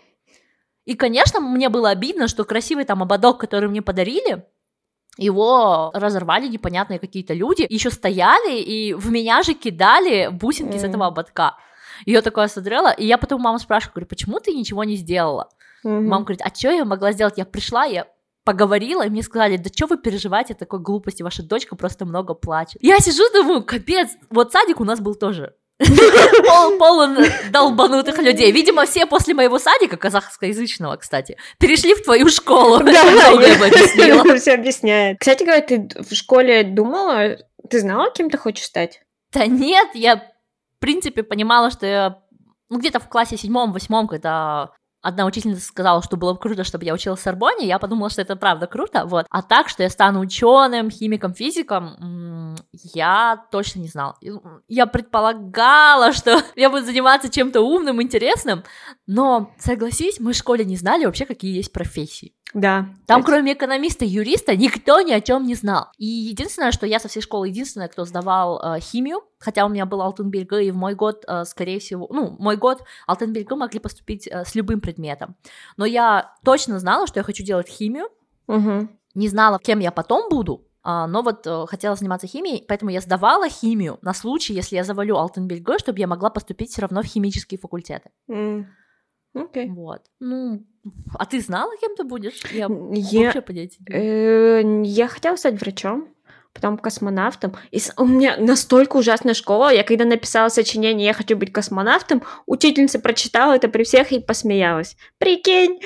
[0.84, 4.46] И, конечно, мне было обидно, что красивый там ободок, который мне подарили,
[5.18, 10.80] его разорвали непонятные какие-то люди, еще стояли и в меня же кидали бусинки mm.
[10.80, 11.56] с этого ободка.
[12.06, 15.48] И я такое смотрела, и я потом маму спрашиваю, говорю, почему ты ничего не сделала?
[15.84, 16.00] Mm-hmm.
[16.00, 17.34] Мама говорит, а что я могла сделать?
[17.36, 18.06] Я пришла, я
[18.44, 22.78] поговорила, и мне сказали, да что вы переживаете такой глупости, ваша дочка просто много плачет.
[22.80, 25.54] Я сижу, думаю, капец, вот садик у нас был тоже
[26.78, 27.18] полон
[27.50, 28.50] долбанутых людей.
[28.52, 32.78] Видимо, все после моего садика, казахскоязычного, кстати, перешли в твою школу.
[32.78, 35.18] Да, я все объясняет.
[35.20, 37.36] Кстати говоря, ты в школе думала,
[37.70, 39.02] ты знала, кем ты хочешь стать?
[39.32, 42.18] Да нет, я, в принципе, понимала, что я
[42.70, 46.94] ну, где-то в классе седьмом-восьмом, когда одна учительница сказала, что было бы круто, чтобы я
[46.94, 49.26] училась в Сорбоне, я подумала, что это правда круто, вот.
[49.30, 54.16] А так, что я стану ученым, химиком, физиком, я точно не знала.
[54.68, 58.64] Я предполагала, что я буду заниматься чем-то умным, интересным,
[59.06, 62.34] но, согласись, мы в школе не знали вообще, какие есть профессии.
[62.54, 62.88] Да.
[63.06, 63.30] Там, это...
[63.30, 65.88] кроме экономиста и юриста, никто ни о чем не знал.
[65.98, 69.84] И единственное, что я со всей школы единственная, кто сдавал э, химию, хотя у меня
[69.84, 74.26] был Алтенберга, и в мой год, э, скорее всего, ну, мой год Алтенберга могли поступить
[74.26, 75.36] э, с любым предметом.
[75.76, 78.08] Но я точно знала, что я хочу делать химию,
[78.46, 78.88] угу.
[79.14, 83.00] не знала, кем я потом буду, а, но вот э, хотела заниматься химией, поэтому я
[83.00, 87.06] сдавала химию на случай, если я завалю Алтенбельгой, чтобы я могла поступить все равно в
[87.06, 88.10] химические факультеты.
[88.30, 88.64] Mm.
[89.36, 89.66] Okay.
[89.68, 90.02] Вот.
[90.20, 90.64] Ну,
[91.14, 92.42] а ты знала, кем ты будешь?
[92.52, 96.08] Я, я вообще понятия э, Я хотела стать врачом,
[96.60, 97.56] потом космонавтом.
[97.70, 99.72] И у меня настолько ужасная школа.
[99.72, 104.96] Я когда написала сочинение «Я хочу быть космонавтом», учительница прочитала это при всех и посмеялась.
[105.18, 105.80] Прикинь!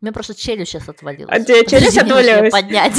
[0.00, 1.30] У меня просто челюсть сейчас отвалилась.
[1.30, 2.52] А тебе челюсть отвалилась?
[2.52, 2.92] поднять.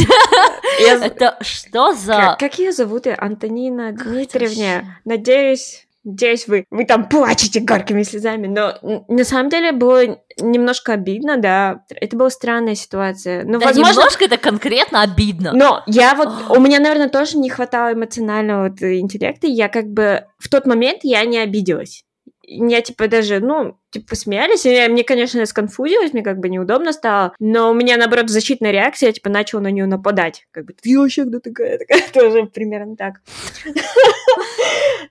[0.80, 2.36] Это что за...
[2.40, 3.06] Как ее зовут?
[3.06, 4.98] Антонина Дмитриевна.
[5.06, 11.38] Надеюсь, Надеюсь, вы, вы там плачете горькими слезами, но на самом деле было немножко обидно,
[11.38, 11.82] да.
[11.90, 13.44] Это была странная ситуация.
[13.44, 13.92] Но, да, возможно...
[13.92, 15.52] немножко это конкретно обидно.
[15.54, 20.26] Но я вот, у меня, наверное, тоже не хватало эмоционального вот интеллекта, я как бы
[20.38, 22.06] в тот момент я не обиделась
[22.48, 27.34] я, типа, даже, ну, типа, посмеялись, и мне, конечно, сконфузилось, мне как бы неудобно стало,
[27.40, 30.98] но у меня, наоборот, защитная реакция, я, типа, начала на нее нападать, как бы, ты
[31.00, 33.22] вообще кто такая, такая, тоже примерно так.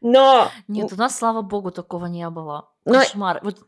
[0.01, 0.51] Но...
[0.69, 2.69] Нет, у нас, слава богу, такого не было.
[2.85, 3.41] Кошмар.
[3.43, 3.59] Вот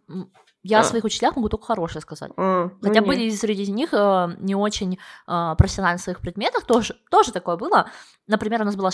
[0.62, 0.80] я а.
[0.80, 2.32] о своих учителях могу только хорошее сказать.
[2.36, 3.06] А, ну Хотя нет.
[3.06, 4.98] были среди них э, не очень
[5.28, 7.88] э, профессиональны в своих предметах, тоже, тоже такое было.
[8.26, 8.90] Например, у нас была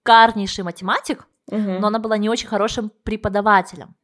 [0.00, 3.94] шикарнейший математик, но она была не очень хорошим преподавателем.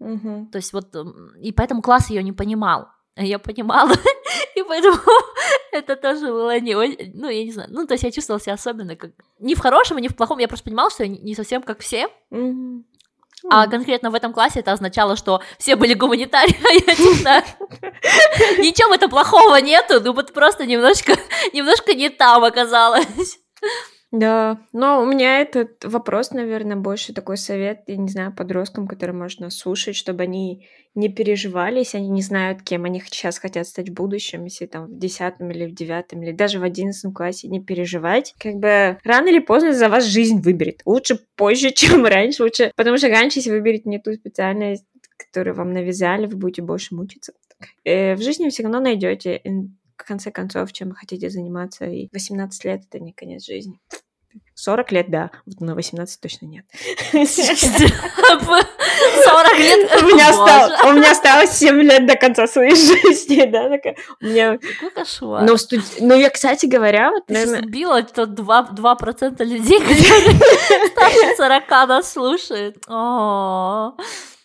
[0.52, 0.94] То есть вот,
[1.40, 2.88] и поэтому класс ее не понимал.
[3.18, 3.92] А я понимала,
[4.54, 4.98] и поэтому
[5.72, 8.52] это тоже было не очень, ну, я не знаю, ну, то есть я чувствовала себя
[8.52, 11.34] особенно как, не в хорошем и не в плохом, я просто понимала, что я не
[11.34, 12.82] совсем как все, uh
[13.48, 17.44] а конкретно в этом классе это означало, что все были гуманитарии, а я не знаю.
[18.58, 21.16] Ничего в этом плохого нету, ну вот просто немножко,
[21.52, 23.38] немножко не там оказалось.
[24.18, 29.14] Да, но у меня этот вопрос, наверное, больше такой совет, я не знаю, подросткам, которые
[29.14, 33.90] можно слушать, чтобы они не переживали, если они не знают, кем они сейчас хотят стать
[33.90, 37.62] в будущем, если там в десятом или в девятом, или даже в одиннадцатом классе, не
[37.62, 38.34] переживать.
[38.38, 40.80] Как бы рано или поздно за вас жизнь выберет.
[40.86, 44.86] Лучше позже, чем раньше, лучше, потому что раньше, если выберете не ту специальность,
[45.18, 47.34] которую вам навязали, вы будете больше мучиться.
[47.84, 49.42] Э, в жизни все равно найдете
[49.96, 51.84] в конце концов, чем хотите заниматься.
[51.84, 53.78] И 18 лет— это не конец жизни.
[54.54, 55.30] 40 лет, да.
[55.44, 56.64] Вот на 18 точно нет.
[57.12, 57.24] 40
[59.58, 60.02] лет?
[60.02, 63.96] У меня, осталось, у меня осталось 7 лет до конца своей жизни, да, такая.
[64.22, 64.58] У меня...
[64.58, 65.42] Какой кошмар.
[65.44, 65.80] Но, студ...
[66.00, 67.62] Но я, кстати говоря, вот, Ты наверное...
[67.62, 72.76] сбила это 2%, 2% людей, которые старше 40 нас слушают.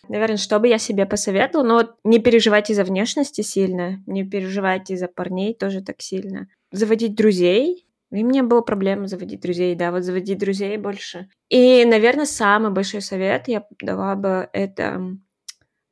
[0.08, 4.96] Наверное, что бы я себе посоветовала, но вот не переживайте за внешности сильно, не переживайте
[4.96, 6.48] за парней тоже так сильно.
[6.70, 11.28] Заводить друзей, и мне было проблема заводить друзей, да, вот заводить друзей больше.
[11.48, 15.00] И, наверное, самый большой совет я дала бы это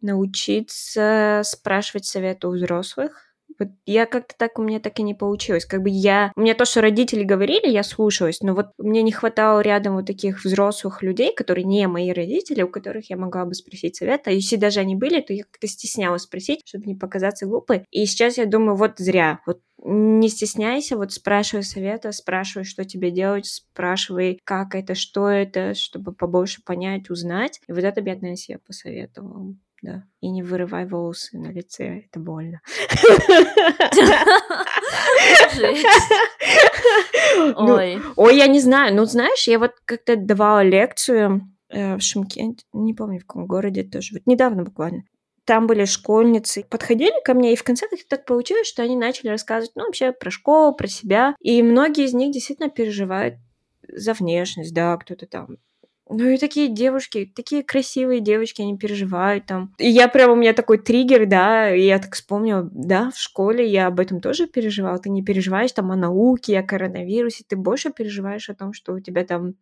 [0.00, 5.64] научиться спрашивать совет у взрослых, вот я как-то так, у меня так и не получилось.
[5.64, 6.32] Как бы я...
[6.36, 10.06] У меня то, что родители говорили, я слушалась, но вот мне не хватало рядом вот
[10.06, 14.26] таких взрослых людей, которые не мои родители, у которых я могла бы спросить совет.
[14.26, 17.84] А если даже они были, то я как-то стеснялась спросить, чтобы не показаться глупой.
[17.90, 19.40] И сейчас я думаю, вот зря.
[19.46, 25.74] Вот не стесняйся, вот спрашивай совета, спрашивай, что тебе делать, спрашивай, как это, что это,
[25.74, 27.60] чтобы побольше понять, узнать.
[27.66, 30.04] И вот это бы я посоветовала да.
[30.20, 32.60] И не вырывай волосы на лице, это больно.
[37.36, 38.00] Ну, ой.
[38.16, 38.94] Ой, я не знаю.
[38.94, 43.82] Ну, знаешь, я вот как-то давала лекцию э, в Шимкенте, не помню в каком городе
[43.82, 45.04] тоже, вот недавно буквально.
[45.44, 49.72] Там были школьницы, подходили ко мне, и в конце так получилось, что они начали рассказывать,
[49.74, 51.34] ну, вообще про школу, про себя.
[51.40, 53.36] И многие из них действительно переживают
[53.88, 55.56] за внешность, да, кто-то там
[56.10, 59.74] ну и такие девушки, такие красивые девочки, они переживают там.
[59.78, 63.66] И я прям, у меня такой триггер, да, и я так вспомнила, да, в школе
[63.66, 64.98] я об этом тоже переживала.
[64.98, 69.00] Ты не переживаешь там о науке, о коронавирусе, ты больше переживаешь о том, что у
[69.00, 69.54] тебя там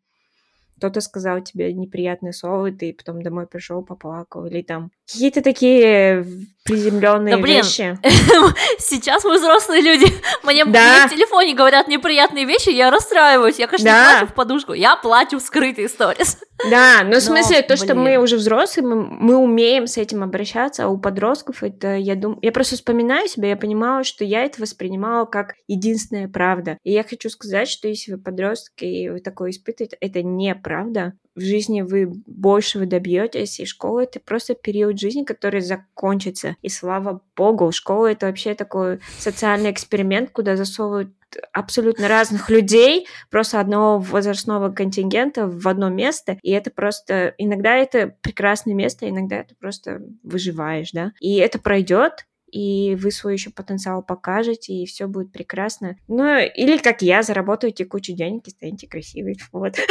[0.78, 6.24] кто-то сказал тебе неприятное слово, и ты потом домой пришел, поплакал, или там какие-то такие
[6.64, 7.62] приземленные да, блин.
[7.62, 7.98] вещи.
[8.78, 10.06] Сейчас мы взрослые люди.
[10.44, 11.06] Мне, да.
[11.06, 13.58] в телефоне говорят неприятные вещи, я расстраиваюсь.
[13.58, 14.04] Я, конечно, да.
[14.04, 16.38] не плачу в подушку, я плачу в скрытые сторис.
[16.72, 17.76] Да, но в смысле, то, блин.
[17.76, 22.16] что мы уже взрослые, мы, мы умеем с этим обращаться, а у подростков это, я
[22.16, 22.40] думаю...
[22.42, 26.76] Я просто вспоминаю себя, я понимала, что я это воспринимала как единственная правда.
[26.82, 30.24] И я хочу сказать, что если вы подростки, и вы такое испытываете, это
[30.68, 36.56] неправда в жизни вы больше вы добьетесь, и школа это просто период жизни, который закончится.
[36.62, 41.10] И слава богу, школа это вообще такой социальный эксперимент, куда засовывают
[41.52, 47.34] абсолютно разных людей, просто одного возрастного контингента в одно место, и это просто...
[47.38, 53.34] Иногда это прекрасное место, иногда это просто выживаешь, да, и это пройдет, и вы свой
[53.34, 55.96] еще потенциал покажете, и все будет прекрасно.
[56.08, 59.36] Ну, или как я, заработаете кучу денег и станете красивой.
[59.52, 59.76] Вот.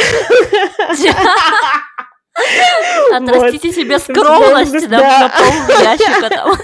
[3.12, 5.48] Отрастите себе скромность на пол
[5.84, 6.58] ящика там.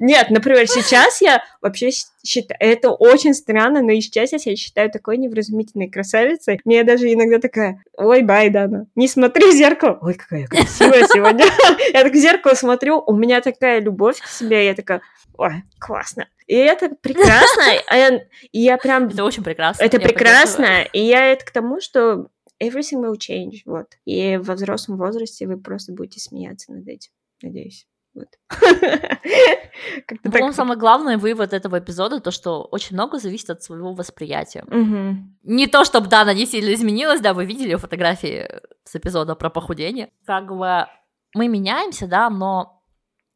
[0.00, 1.90] Нет, например, сейчас я вообще
[2.24, 6.60] считаю, это очень странно, но сейчас я себя считаю такой невразумительной красавицей.
[6.64, 9.98] Мне даже иногда такая, ой, Байдана, не смотри в зеркало.
[10.00, 11.44] Ой, какая я красивая сегодня.
[11.92, 15.00] Я так в зеркало смотрю, у меня такая любовь к себе, я такая,
[15.36, 16.28] ой, классно.
[16.46, 17.64] И это прекрасно,
[18.52, 19.08] и я прям...
[19.08, 19.82] Это очень прекрасно.
[19.82, 22.28] Это прекрасно, и я это к тому, что
[22.62, 23.86] everything will change, вот.
[24.04, 27.10] И во взрослом возрасте вы просто будете смеяться над этим,
[27.42, 27.86] надеюсь.
[28.16, 28.28] Вот.
[30.22, 34.64] По-моему, самый главный вывод этого эпизода то, что очень много зависит от своего восприятия.
[34.64, 35.16] Угу.
[35.42, 38.48] Не то, чтобы Дана не сильно изменилась, да, вы видели фотографии
[38.84, 40.10] с эпизода про похудение.
[40.24, 40.86] Как бы
[41.34, 42.82] мы меняемся, да, но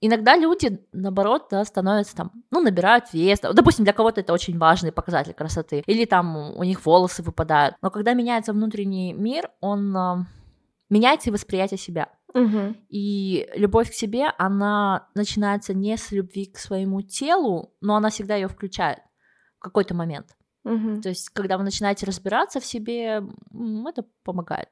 [0.01, 3.41] иногда люди, наоборот, да, становятся там, ну, набирают вес.
[3.41, 5.83] Допустим, для кого-то это очень важный показатель красоты.
[5.87, 7.77] Или там у них волосы выпадают.
[7.83, 10.25] Но когда меняется внутренний мир, он э,
[10.89, 12.09] меняется и восприятие себя.
[12.35, 12.77] Угу.
[12.89, 18.37] И любовь к себе, она начинается не с любви к своему телу, но она всегда
[18.37, 18.99] ее включает
[19.59, 20.37] в какой-то момент.
[20.65, 21.01] Угу.
[21.03, 23.23] То есть, когда вы начинаете разбираться в себе,
[23.87, 24.69] это помогает.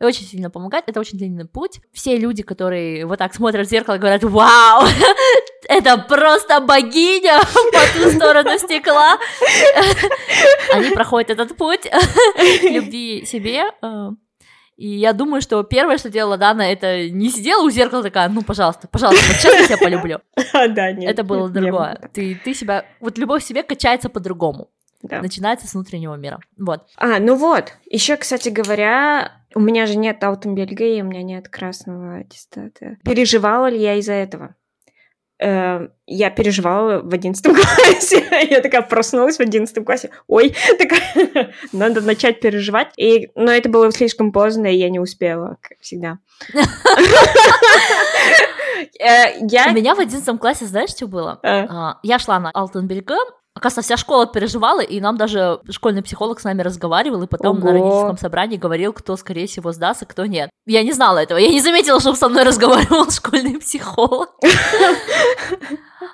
[0.00, 0.88] И очень сильно помогает.
[0.88, 1.80] Это очень длинный путь.
[1.92, 4.86] Все люди, которые вот так смотрят в зеркало, говорят, вау,
[5.68, 7.38] это просто богиня
[7.72, 9.18] по ту сторону стекла.
[10.74, 11.88] Они проходят этот путь
[12.62, 14.10] любви себе, э,
[14.82, 18.42] и я думаю, что первое, что делала Дана, это не сидела у зеркала такая, ну,
[18.42, 20.20] пожалуйста, пожалуйста, вот сейчас я тебя полюблю.
[20.52, 21.08] Да, нет.
[21.08, 22.00] Это было другое.
[22.12, 22.84] Ты, ты себя...
[22.98, 24.70] Вот любовь к себе качается по-другому.
[25.00, 25.22] Да.
[25.22, 26.40] Начинается с внутреннего мира.
[26.58, 26.88] Вот.
[26.96, 27.74] А, ну вот.
[27.88, 32.96] Еще, кстати говоря, у меня же нет аутомбельга, и у меня нет красного аттестата.
[33.04, 34.56] Переживала ли я из-за этого?
[35.42, 38.24] Эм, я переживала в одиннадцатом классе.
[38.48, 40.10] я такая проснулась в одиннадцатом классе.
[40.28, 42.92] Ой, такая, надо начать переживать.
[42.96, 46.18] И, но это было слишком поздно, и я не успела, как всегда.
[49.00, 49.68] Э, я...
[49.68, 51.38] У меня в одиннадцатом классе, знаешь, что было?
[51.42, 51.66] А.
[51.68, 53.16] А, я шла на Алтенберга,
[53.54, 57.66] Оказывается, вся школа переживала, и нам даже школьный психолог с нами разговаривал, и потом Ого.
[57.66, 60.48] на родительском собрании говорил, кто, скорее всего, сдаст, а кто нет.
[60.64, 64.30] Я не знала этого, я не заметила, чтобы со мной разговаривал школьный психолог.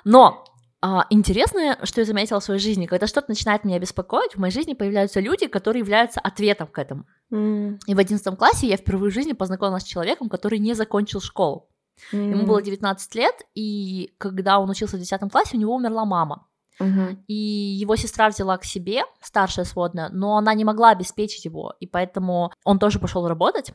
[0.03, 0.43] Но
[0.81, 4.53] а, интересное, что я заметила в своей жизни, когда что-то начинает меня беспокоить, в моей
[4.53, 7.05] жизни появляются люди, которые являются ответом к этому.
[7.33, 7.79] Mm.
[7.85, 11.69] И в одиннадцатом классе я впервые в жизни познакомилась с человеком, который не закончил школу.
[12.13, 12.29] Mm.
[12.31, 16.47] Ему было 19 лет, и когда он учился в 10 классе, у него умерла мама.
[16.79, 17.23] Угу.
[17.27, 21.87] И его сестра взяла к себе, старшая сводная, но она не могла обеспечить его, и
[21.87, 23.73] поэтому он тоже пошел работать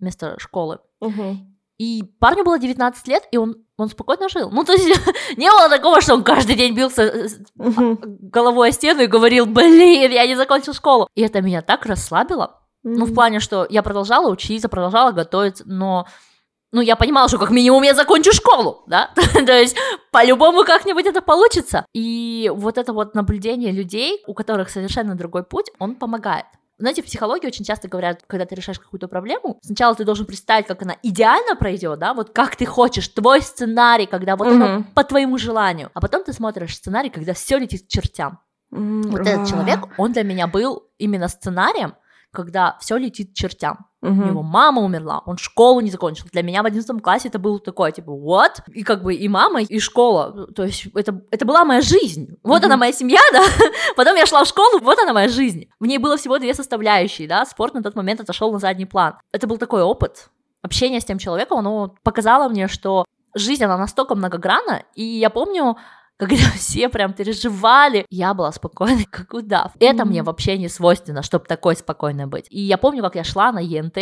[0.00, 0.78] вместо школы.
[1.00, 1.38] Угу.
[1.78, 4.50] И парню было 19 лет, и он, он спокойно жил.
[4.50, 4.86] Ну, то есть
[5.36, 7.98] не было такого, что он каждый день бился угу.
[8.02, 11.08] головой о стену и говорил, блин, я не закончил школу.
[11.14, 12.60] И это меня так расслабило.
[12.84, 16.06] Ну, в плане, что я продолжала учиться, продолжала готовить, но
[16.72, 19.10] ну, я понимала, что как минимум я закончу школу, да,
[19.46, 19.76] то есть
[20.10, 21.86] по-любому как-нибудь это получится.
[21.94, 26.44] И вот это вот наблюдение людей, у которых совершенно другой путь, он помогает.
[26.80, 30.66] Знаете, в психологии очень часто говорят, когда ты решаешь какую-то проблему, сначала ты должен представить,
[30.66, 34.62] как она идеально пройдет, да, вот как ты хочешь, твой сценарий, когда вот mm-hmm.
[34.62, 38.38] оно по твоему желанию, а потом ты смотришь сценарий, когда все летит к чертям.
[38.72, 39.08] Mm-hmm.
[39.08, 41.94] Вот этот человек, он для меня был именно сценарием,
[42.32, 43.86] когда все летит чертям.
[44.00, 44.12] Угу.
[44.12, 46.26] У него мама умерла, он школу не закончил.
[46.30, 48.62] Для меня в 11 классе это было такое, типа, what?
[48.72, 50.46] И как бы и мама, и школа.
[50.54, 52.36] То есть это, это была моя жизнь.
[52.44, 52.66] Вот угу.
[52.66, 53.42] она моя семья, да?
[53.96, 55.68] Потом я шла в школу, вот она моя жизнь.
[55.80, 57.44] В ней было всего две составляющие, да?
[57.44, 59.14] Спорт на тот момент отошел на задний план.
[59.32, 60.28] Это был такой опыт.
[60.62, 65.76] Общение с тем человеком, оно показало мне, что жизнь, она настолько многогранна, и я помню,
[66.18, 69.72] когда все прям переживали, я была спокойной, как удав.
[69.80, 70.04] Это mm-hmm.
[70.04, 72.46] мне вообще не свойственно, чтобы такой спокойной быть.
[72.50, 73.98] И я помню, как я шла на ЕНТ,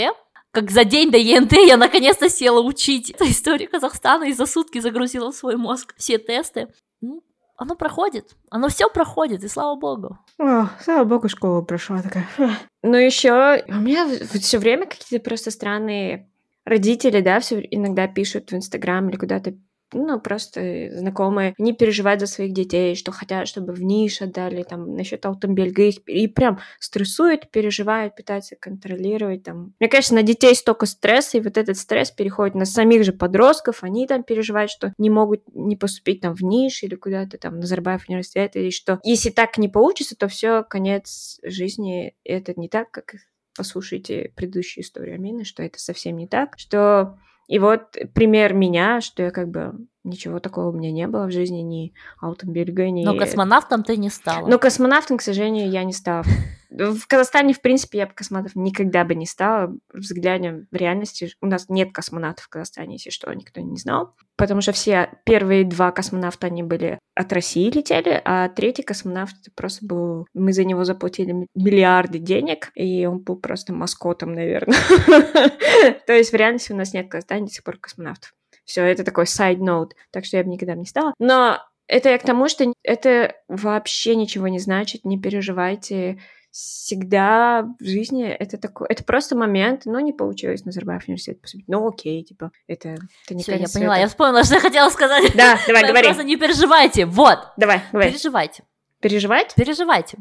[0.50, 5.30] как за день до ЕНТ я наконец-то села учить историю Казахстана и за сутки загрузила
[5.30, 6.68] в свой мозг все тесты.
[7.02, 7.22] Ну,
[7.58, 10.18] оно проходит, оно все проходит, и слава богу.
[10.38, 12.26] О, слава богу, школа прошла такая.
[12.82, 14.06] Но еще у меня
[14.40, 16.30] все время какие-то просто странные
[16.64, 19.54] родители, да, все иногда пишут в Инстаграм или куда-то
[20.04, 24.94] ну, просто знакомые, не переживают за своих детей, что хотят, чтобы в ниш отдали, там,
[24.94, 29.74] насчет аутомобильга, их и прям стрессуют, переживают, пытаются контролировать, там.
[29.78, 33.82] Мне, конечно, на детей столько стресса, и вот этот стресс переходит на самих же подростков,
[33.82, 37.60] они там переживают, что не могут не поступить там в ниш или куда-то там, на
[37.60, 39.00] Назарбаев университет, и что.
[39.02, 43.14] Если так не получится, то все конец жизни, это не так, как
[43.56, 45.14] послушайте предыдущую историю.
[45.14, 47.18] Амины, что это совсем не так, что
[47.48, 51.32] И вот пример меня, что я как бы ничего такого у меня не было в
[51.32, 53.04] жизни, ни Алтенберга, ни...
[53.04, 54.46] Но космонавтом ты не стала.
[54.46, 56.24] Но космонавтом, к сожалению, я не стала.
[56.70, 59.74] В Казахстане, в принципе, я бы космонавтом никогда бы не стала.
[59.92, 64.14] Взглянем в реальности, у нас нет космонавтов в Казахстане, если что, никто не знал.
[64.36, 69.86] Потому что все первые два космонавта, они были от России летели, а третий космонавт просто
[69.86, 70.26] был...
[70.34, 74.78] Мы за него заплатили миллиарды денег, и он был просто маскотом, наверное.
[76.06, 78.32] То есть в реальности у нас нет в Казахстане до сих пор космонавтов.
[78.64, 81.14] Все, это такой side note, так что я бы никогда не стала.
[81.18, 86.18] Но это я к тому, что это вообще ничего не значит, не переживайте.
[86.56, 91.68] Всегда в жизни это такой, это просто момент, ну, не получилось на Назарбаев университет поступить.
[91.68, 92.96] Ну, окей, типа, это,
[93.26, 95.36] это не Всё, я поняла, я вспомнила, что я хотела сказать.
[95.36, 96.06] Да, давай, говори.
[96.06, 97.40] Просто не переживайте, вот.
[97.58, 98.10] Давай, давай.
[98.10, 98.64] Переживайте.
[99.00, 99.54] Переживать?
[99.54, 100.16] Переживайте.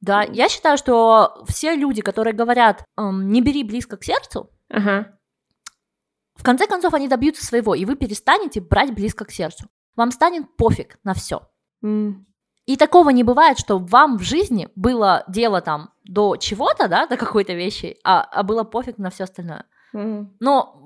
[0.00, 5.16] Да, я считаю, что все люди, которые говорят, эм, не бери близко к сердцу, ага.
[6.34, 9.70] В конце концов, они добьются своего, и вы перестанете брать близко к сердцу.
[9.94, 11.48] Вам станет пофиг на все.
[11.84, 12.24] Mm.
[12.66, 17.16] И такого не бывает, что вам в жизни было дело там до чего-то, да, до
[17.16, 19.64] какой-то вещи, а, а было пофиг на все остальное.
[19.94, 20.26] Mm.
[20.40, 20.82] Но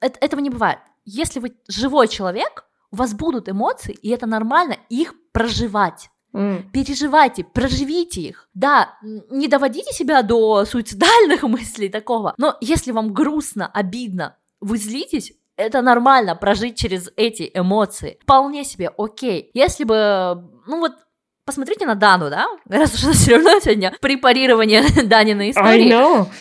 [0.00, 0.78] это, этого не бывает.
[1.04, 6.10] Если вы живой человек, у вас будут эмоции, и это нормально их проживать.
[6.32, 6.70] Mm.
[6.70, 8.48] Переживайте, проживите их.
[8.54, 15.32] Да, не доводите себя до суицидальных мыслей такого, но если вам грустно, обидно, вы злитесь,
[15.60, 18.18] это нормально прожить через эти эмоции.
[18.22, 19.50] Вполне себе окей.
[19.54, 20.92] Если бы, ну вот,
[21.44, 22.46] посмотрите на Дану, да?
[22.68, 25.90] Раз уж все равно сегодня препарирование Даниной истории.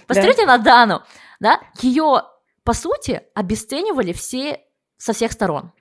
[0.08, 0.48] Посмотрите yeah.
[0.48, 1.02] на Дану,
[1.40, 1.60] да?
[1.82, 2.24] Ее,
[2.64, 4.62] по сути, обесценивали все
[4.98, 5.72] со всех сторон.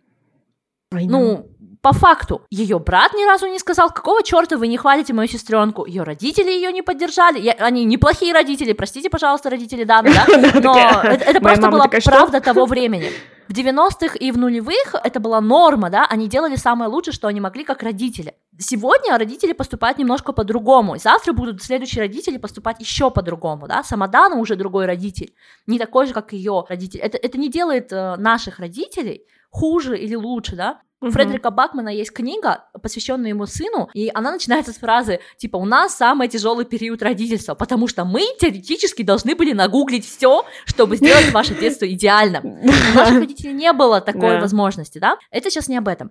[0.90, 1.46] Ну,
[1.82, 5.86] по факту, ее брат ни разу не сказал, какого черта вы не хвалите мою сестренку.
[5.86, 7.40] Ее родители ее не поддержали.
[7.40, 10.26] Я, они неплохие родители, простите, пожалуйста, родители Даны, да?
[10.60, 13.10] Но это, это просто была правда того времени.
[13.48, 17.40] В 90-х и в нулевых это была норма, да, они делали самое лучшее, что они
[17.40, 18.34] могли как родители.
[18.58, 24.36] Сегодня родители поступают немножко по-другому, завтра будут следующие родители поступать еще по-другому, да, сама Дана
[24.36, 25.32] уже другой родитель,
[25.66, 27.00] не такой же, как ее родитель.
[27.00, 32.12] Это, это не делает э, наших родителей хуже или лучше, да, у Фредерика Бакмана есть
[32.12, 37.02] книга, посвященная ему сыну, и она начинается с фразы типа «У нас самый тяжелый период
[37.02, 42.44] родительства, потому что мы теоретически должны были нагуглить все, чтобы сделать ваше детство идеальным».
[42.44, 45.18] У наших родителей не было такой возможности, да?
[45.30, 46.10] Это сейчас не об этом.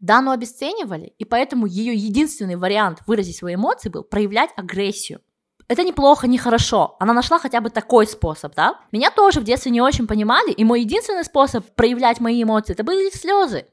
[0.00, 5.20] Дану обесценивали, и поэтому ее единственный вариант выразить свои эмоции был проявлять агрессию.
[5.68, 6.96] Это неплохо, не хорошо.
[6.98, 8.80] Она нашла хотя бы такой способ, да?
[8.90, 12.84] Меня тоже в детстве не очень понимали, и мой единственный способ проявлять мои эмоции это
[12.84, 13.66] были слезы.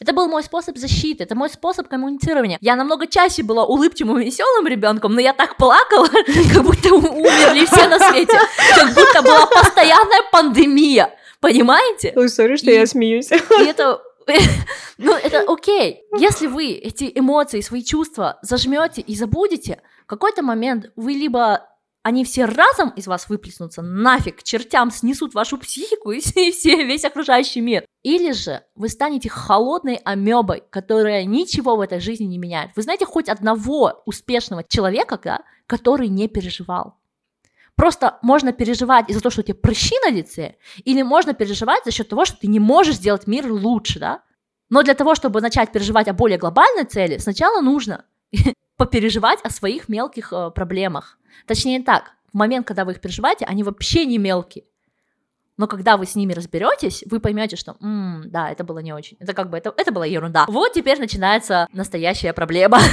[0.00, 2.58] Это был мой способ защиты, это мой способ коммуницирования.
[2.60, 6.06] Я намного чаще была улыбчивым и веселым ребенком, но я так плакала,
[6.54, 8.38] как будто умерли все на свете,
[8.74, 11.14] как будто была постоянная пандемия.
[11.40, 12.12] Понимаете?
[12.16, 13.30] Ой, сори, что и, я смеюсь.
[13.30, 14.00] И это
[14.98, 16.04] ну, это окей.
[16.18, 21.68] Если вы эти эмоции, свои чувства зажмете и забудете, какой-то момент вы либо
[22.02, 27.60] они все разом из вас выплеснутся, нафиг, чертям снесут вашу психику и все, весь окружающий
[27.60, 27.84] мир.
[28.02, 32.70] Или же вы станете холодной амебой, которая ничего в этой жизни не меняет.
[32.74, 36.96] Вы знаете хоть одного успешного человека, да, который не переживал?
[37.76, 41.92] Просто можно переживать из-за того, что у тебя прыщи на лице, или можно переживать за
[41.92, 44.22] счет того, что ты не можешь сделать мир лучше, да?
[44.70, 48.06] Но для того, чтобы начать переживать о более глобальной цели, сначала нужно
[48.80, 51.18] попереживать о своих мелких э, проблемах.
[51.46, 54.64] Точнее так, в момент, когда вы их переживаете, они вообще не мелкие.
[55.58, 59.18] Но когда вы с ними разберетесь, вы поймете, что, м-м, да, это было не очень.
[59.20, 60.46] Это как бы это, это была ерунда.
[60.48, 62.78] Вот теперь начинается настоящая проблема.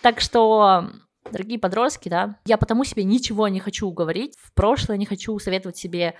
[0.00, 0.90] Так что,
[1.32, 4.36] дорогие подростки, да, я потому себе ничего не хочу говорить.
[4.40, 6.14] В прошлое не хочу советовать себе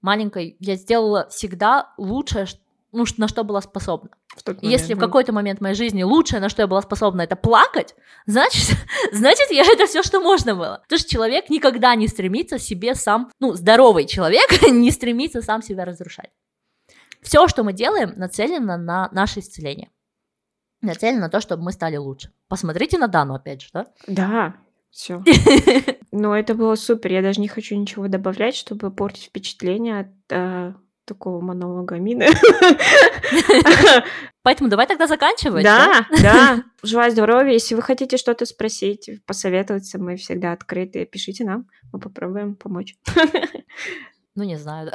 [0.00, 0.56] маленькой.
[0.60, 2.46] Я сделала всегда лучшее,
[2.94, 4.10] ну, на что была способна.
[4.36, 7.36] В момент, Если в какой-то момент моей жизни лучшее, на что я была способна, это
[7.36, 7.94] плакать,
[8.26, 8.76] значит,
[9.12, 10.80] значит, я это все, что можно было.
[10.84, 15.84] Потому что человек никогда не стремится себе сам, ну, здоровый человек не стремится сам себя
[15.84, 16.30] разрушать.
[17.20, 19.90] Все, что мы делаем, нацелено на наше исцеление.
[20.82, 22.30] Нацелено на то, чтобы мы стали лучше.
[22.48, 23.86] Посмотрите на Дану, опять же, да?
[24.06, 24.56] Да,
[24.90, 25.22] все.
[26.12, 27.12] Но это было супер.
[27.12, 30.74] Я даже не хочу ничего добавлять, чтобы портить впечатление от э,
[31.04, 32.28] такого монолога Мины.
[34.42, 35.64] Поэтому давай тогда заканчивать.
[35.64, 36.64] Да, да.
[36.82, 37.52] Желаю здоровья.
[37.52, 41.06] Если вы хотите что-то спросить, посоветоваться, мы всегда открыты.
[41.06, 42.94] Пишите нам, мы попробуем помочь.
[44.36, 44.90] Ну, не знаю.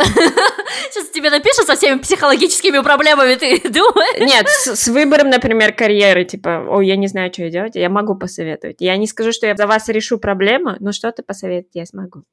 [0.92, 4.20] Сейчас тебе напишут со всеми психологическими проблемами, ты думаешь?
[4.20, 8.16] Нет, с, с выбором, например, карьеры, типа, о, я не знаю, что делать, я могу
[8.16, 8.82] посоветовать.
[8.82, 12.24] Я не скажу, что я за вас решу проблему, но что-то посоветовать я смогу.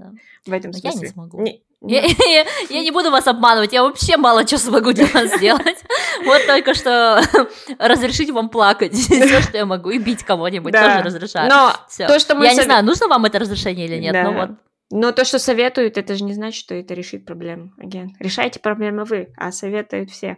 [0.00, 0.10] Да.
[0.46, 0.90] В этом Но смысле.
[1.00, 1.40] я не смогу.
[1.42, 5.34] Не- Я, я- я не буду вас обманывать, я вообще мало чего смогу для вас
[5.36, 5.82] сделать.
[6.24, 7.22] Вот только что
[7.78, 11.02] разрешить вам плакать, все, что я могу, и бить кого-нибудь Да.
[11.02, 11.48] тоже разрешаю.
[11.48, 12.06] Но Всё.
[12.06, 14.22] то, что мы Я не сове- знаю, нужно вам это разрешение или нет, Да.
[14.24, 14.50] но вот
[14.90, 17.72] Но то, что советуют, это же не значит, что это решит проблему.
[17.82, 18.08] Again.
[18.18, 20.36] Решайте проблемы вы, а советуют все.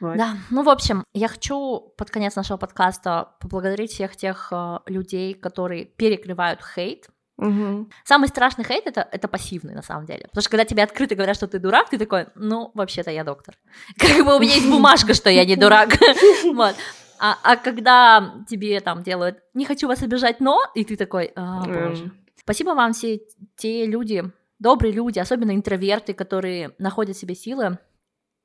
[0.00, 0.16] Вот.
[0.18, 5.34] Да, ну, в общем, я хочу под конец нашего подкаста поблагодарить всех тех э, людей,
[5.34, 7.06] которые перекрывают хейт.
[7.36, 7.90] Мгм.
[8.04, 10.24] Самый страшный хейт это, это пассивный, на самом деле.
[10.28, 13.56] Потому что когда тебе открыто говорят, что ты дурак, ты такой, ну, вообще-то я доктор.
[13.98, 15.90] Как бы у меня есть бумажка, что я не дурак.
[16.54, 16.74] Вот.
[17.18, 21.62] А, а когда тебе там делают, не хочу вас обижать, но, и ты такой, «А,
[21.64, 22.04] боже.
[22.04, 23.20] Эм, Спасибо вам все
[23.56, 27.78] те люди, добрые люди, особенно интроверты, которые находят в себе силы,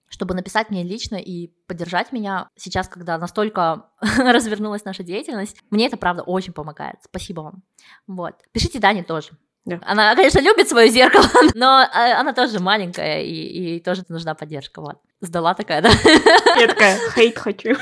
[0.09, 5.57] чтобы написать мне лично и поддержать меня сейчас, когда настолько развернулась наша деятельность.
[5.69, 6.97] Мне это, правда, очень помогает.
[7.03, 7.63] Спасибо вам.
[8.07, 8.35] Вот.
[8.51, 9.31] Пишите Дане тоже.
[9.65, 9.79] Да.
[9.83, 14.81] Она, конечно, любит свое зеркало, но э, она тоже маленькая, и, и тоже нужна поддержка.
[14.81, 14.97] Вот.
[15.21, 15.89] Сдала такая, да?
[16.59, 17.75] Я такая, хейт хочу.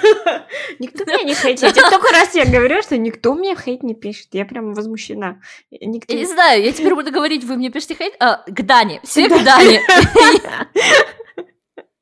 [0.79, 1.75] Никто меня не хейтит.
[1.75, 4.29] Я только раз я говорю, что никто мне хейт не пишет.
[4.33, 5.39] Я прям возмущена.
[5.71, 8.99] Никто Я не знаю, я теперь буду говорить, вы мне пишите хейт, а, к Дане,
[9.03, 9.81] все к Дане.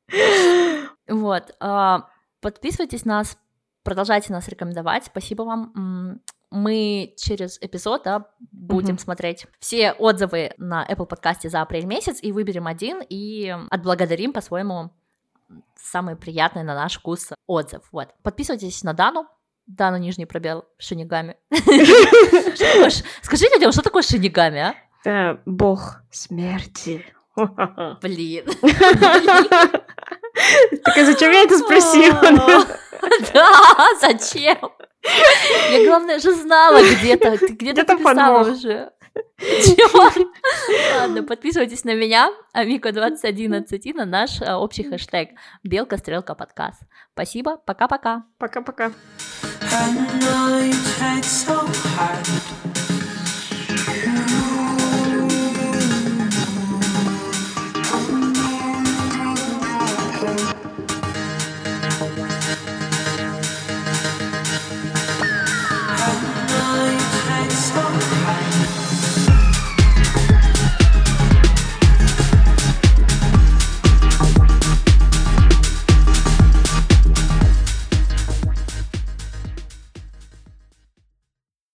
[1.07, 1.55] Вот.
[1.59, 2.07] а,
[2.41, 3.37] Подписывайтесь на нас,
[3.83, 5.05] продолжайте нас рекомендовать.
[5.05, 6.19] Спасибо вам.
[6.51, 8.99] Мы через эпизод да, будем Мгм.
[8.99, 14.91] смотреть все отзывы на Apple подкасте за апрель месяц и выберем один и отблагодарим по-своему
[15.75, 17.81] самый приятный на наш вкус отзыв.
[17.91, 18.09] Вот.
[18.23, 19.27] Подписывайтесь на Дану.
[19.67, 21.35] Дану нижний пробел шинигами.
[23.21, 24.75] Скажи людям, что такое шинигами, а?
[25.07, 27.05] Э, Бог смерти.
[28.01, 28.45] Блин.
[30.83, 32.21] Так а зачем я это спросила?
[33.33, 34.57] Да, зачем?
[35.71, 37.37] Я, главное, же знала где-то.
[37.37, 38.47] Ты где-то подвох.
[38.47, 38.91] уже.
[40.99, 45.29] Ладно, подписывайтесь на меня, Амика2011, и на наш а, общий хэштег
[45.63, 46.81] Белка Стрелка Подкаст.
[47.13, 48.23] Спасибо, пока-пока.
[48.39, 48.91] Пока-пока.